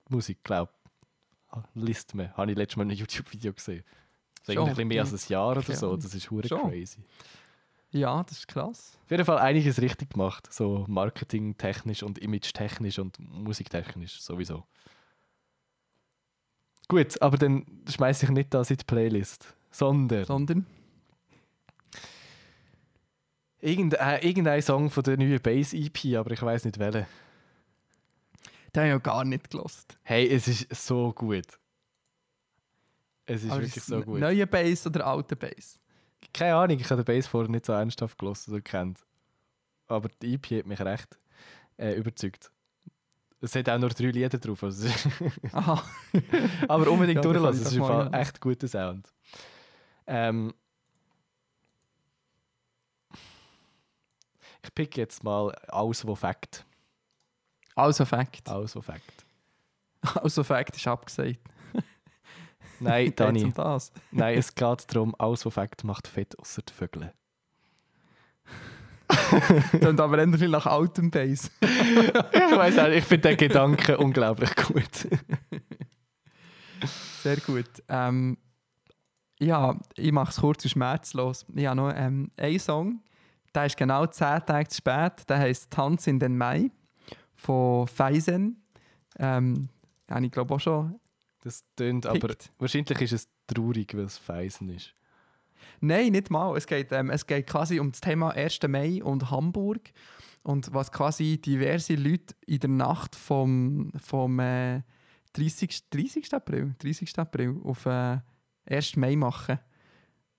[0.09, 1.63] Musik, glaube ich.
[1.75, 2.33] Liest man.
[2.37, 3.85] Habe ich letztes Mal in einem YouTube-Video gesehen.
[4.47, 5.97] Irgendwie ein bisschen mehr als ein Jahr oder so.
[5.97, 7.03] Das ist hure crazy.
[7.91, 8.99] Ja, das ist krass.
[9.05, 10.53] Auf jeden Fall einiges richtig gemacht.
[10.53, 14.65] So marketingtechnisch und image-technisch und musiktechnisch sowieso.
[16.89, 19.55] Gut, aber dann schmeiße ich nicht das in die Playlist.
[19.71, 20.67] Sondern Sondern,
[23.61, 27.07] Irgendein, äh, irgendein Song von der neuen Bass-EP, aber ich weiß nicht welchen.
[28.75, 29.99] Den habe ich ja gar nicht gelost.
[30.03, 31.47] Hey, es ist so gut.
[33.25, 34.21] Es ist wirklich so gut.
[34.21, 35.81] Neue Bass oder alte Bass?
[36.33, 39.01] Keine Ahnung, ich habe den Bass vorher nicht so ernsthaft gelost oder kennt.
[39.89, 41.19] Aber die EP hat mich recht
[41.79, 42.51] äh, überzeugt.
[43.41, 44.63] Es hat auch nur drei Lieder drauf.
[44.65, 44.89] Also
[45.53, 48.13] aber unbedingt Ja, durchlassen, es das ist hören.
[48.13, 49.13] echt guter Sound.
[50.07, 50.55] Ähm,
[54.63, 56.65] ich pick jetzt mal aus, wo Fact.
[57.75, 58.49] Also Fact.
[58.49, 59.25] Aus, wo Fact.
[60.15, 61.39] Also Fact ist abgesagt.
[62.81, 63.45] Nein, Dani.
[63.45, 63.93] um das?
[64.11, 67.13] Nein, es geht darum, aus, wo Fact macht Fett außer die Vögel.
[69.81, 71.51] Dann aber endlich nach altem Bass.
[71.61, 75.09] ich weiß auch, ich finde den Gedanken unglaublich gut.
[77.23, 77.71] Sehr gut.
[77.89, 78.37] Ähm,
[79.39, 81.47] ja, ich mache es kurz und schmerzlos.
[81.55, 83.01] Ich habe noch ähm, einen Song,
[83.55, 85.29] der ist genau 10 Tage zu spät.
[85.29, 86.71] Der heißt Tanz in den Mai
[87.35, 88.63] von Feisen.
[89.19, 89.69] Ähm,
[90.11, 90.99] habe ich glaube auch schon
[91.47, 92.35] Das tönt aber.
[92.59, 94.93] Wahrscheinlich ist es traurig, weil es Feisen ist.
[95.81, 96.57] Nein, nicht mal.
[96.57, 98.63] Es geht, ähm, es geht quasi um das Thema 1.
[98.67, 99.93] Mai und Hamburg.
[100.43, 104.83] Und was quasi diverse Leute in der Nacht vom, vom äh,
[105.35, 105.89] 30.
[105.89, 106.35] 30.
[106.35, 107.17] April, 30.
[107.17, 108.19] April auf äh,
[108.69, 108.97] 1.
[108.97, 109.61] Mai machen.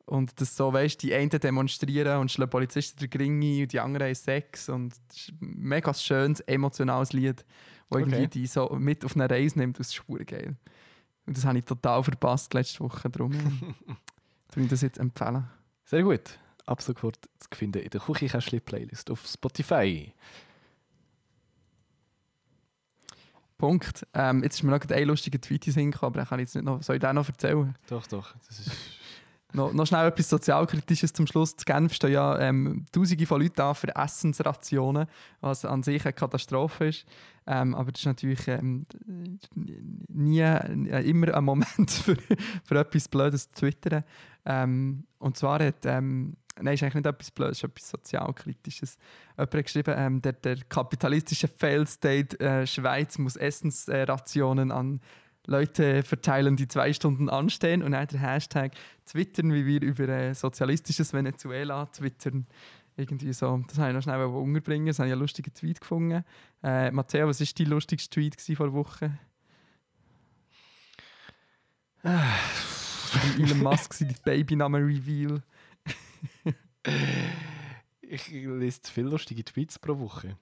[0.03, 4.08] Und das so, weißt die einen demonstrieren und schlagen Polizisten den Gringi und die anderen
[4.08, 4.68] haben Sex.
[4.68, 7.45] Und das ist ein mega schönes, emotionales Lied,
[7.89, 8.28] das irgendwie Okay.
[8.28, 9.80] die so mit auf eine Reise nimmt.
[9.80, 10.58] Das ist geil.
[11.28, 13.09] Und das habe ich total verpasst letzte Woche.
[13.09, 13.75] Darum ähm,
[14.51, 15.47] tue ich das jetzt empfehlen.
[15.84, 16.39] Sehr gut.
[16.65, 20.13] Ab sofort zu finden in der Küchenkästchen-Playlist auf Spotify.
[23.57, 24.07] Punkt.
[24.13, 26.65] Ähm, jetzt ist mir noch ein lustiger Tweet in aber den kann ich jetzt nicht
[26.65, 27.75] noch, soll ich den noch erzählen?
[27.88, 28.34] Doch, doch.
[28.47, 28.71] Das ist
[29.54, 31.54] Noch, noch schnell etwas Sozialkritisches zum Schluss.
[31.54, 35.08] In Genf stehen ja ähm, Tausende von Leuten an für Essensrationen,
[35.39, 37.06] was an sich eine Katastrophe ist.
[37.45, 38.86] Ähm, aber das ist natürlich ähm,
[40.10, 42.18] nie, äh, immer ein Moment für,
[42.64, 44.04] für etwas Blödes zu twittern.
[44.45, 48.98] Ähm, und zwar hat, ähm, nein, ist eigentlich nicht etwas Blödes, es ist etwas Sozialkritisches.
[49.38, 55.00] Jemand hat geschrieben, ähm, der, der kapitalistische Fail State äh, Schweiz muss Essensrationen an
[55.48, 58.74] Leute verteilen, die zwei Stunden anstehen und auch der Hashtag
[59.06, 62.45] twittern, wie wir über äh, sozialistisches Venezuela twittern.
[62.98, 63.64] Irgendwie so.
[63.68, 64.88] Das habe ich noch schnell unterbringen.
[64.88, 66.24] Das habe ich einen lustigen Tweet gefunden.
[66.64, 69.18] Äh, Matteo, was war dein lustigste Tweet vor der Woche?
[72.02, 75.41] Von Elon Musk sein Babynamen-Reveal.
[78.02, 80.38] Ich lese viele lustige Tweets pro Woche.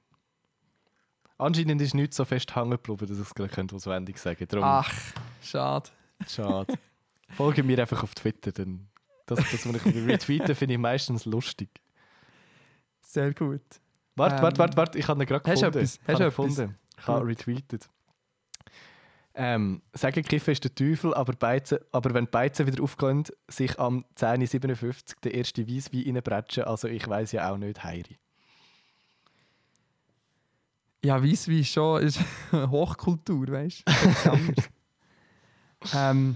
[1.37, 4.59] Anscheinend ist nichts so fest hängen geblieben, dass ich es gleich auswendig sagen könnte.
[4.63, 4.91] Ach,
[5.41, 5.89] schade.
[6.27, 6.73] schade.
[7.29, 8.51] Folge mir einfach auf Twitter.
[8.51, 8.87] Dann
[9.25, 11.69] das, das, was ich retweete, finde ich meistens lustig.
[13.01, 13.61] Sehr gut.
[14.15, 15.77] Warte, Ähm, warte, warte, warte, ich habe ihn gerade hast du gefunden.
[15.79, 15.95] etwas?
[15.95, 16.77] Ich Hast habe ihn gefunden.
[16.97, 17.89] Ich habe retweetet.
[19.37, 23.77] Ähm, sagen, Kiffen ist der Teufel, aber, Beizen, aber wenn die Beizen wieder aufgehen, sich
[23.77, 28.17] am 10.57 der erste Weisswein reinbretschen, also ich weiß ja auch nicht, Heiri.
[31.05, 32.19] Ja, Weisswein ist schon ist
[32.51, 33.83] Hochkultur, weißt
[34.25, 34.53] du?
[35.97, 36.35] ähm,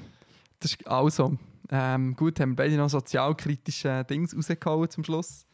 [0.60, 1.38] das ist also.
[1.72, 5.46] Ähm, gut, haben wir beide noch sozialkritische Dings rausgehauen zum Schluss.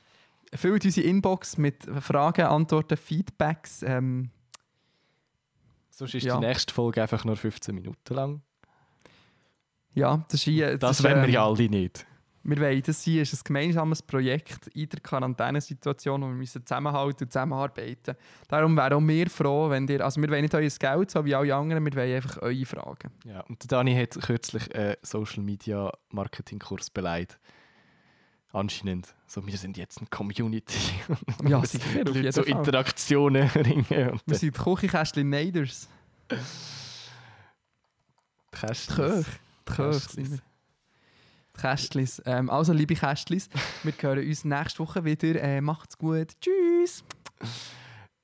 [0.53, 3.84] Füllt unsere Inbox mit Fragen, Antworten, Feedbacks.
[3.84, 4.30] Ähm,
[5.89, 6.38] Sonst ist Ja.
[6.39, 8.41] die nächste Folge einfach nur 15 Minuten lang.
[9.93, 10.78] ja, das ist hier.
[10.78, 12.05] Das ist, wollen wir ähm, ja alle nicht.
[12.47, 17.25] Wir wollen, das hier ist ein gemeinsames Projekt in der Quarantänesituation, wo wir müssen zusammenhalten
[17.25, 18.15] und zusammenarbeiten.
[18.47, 21.33] Darum wären auch wir froh, wenn ihr, also wir wollen nicht euer Geld, so wie
[21.33, 23.09] alle anderen, wir wollen einfach eure Fragen.
[23.23, 27.39] Ja, und Dani hat kürzlich einen Social Media Marketing Kurs beleidigt.
[28.53, 29.13] Anscheinend.
[29.25, 30.77] So, wir sind jetzt eine Community.
[31.49, 32.51] Ja, sicher, auf Leute jeden so Fall.
[32.51, 34.09] Interaktionen ringen.
[34.11, 35.89] Und Wir sind die Küchenkästchen Naders.
[36.31, 36.35] die
[38.53, 39.25] Die Kästchen.
[39.67, 40.39] Die Köch sind wir.
[41.58, 42.22] Kästlis.
[42.26, 43.49] Ähm, also, liebe Kästlis,
[43.84, 45.41] wir hören uns nächste Woche wieder.
[45.41, 46.34] Äh, macht's gut.
[46.41, 47.03] Tschüss.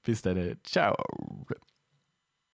[0.03, 0.57] Bis dann.
[0.63, 0.95] Ciao.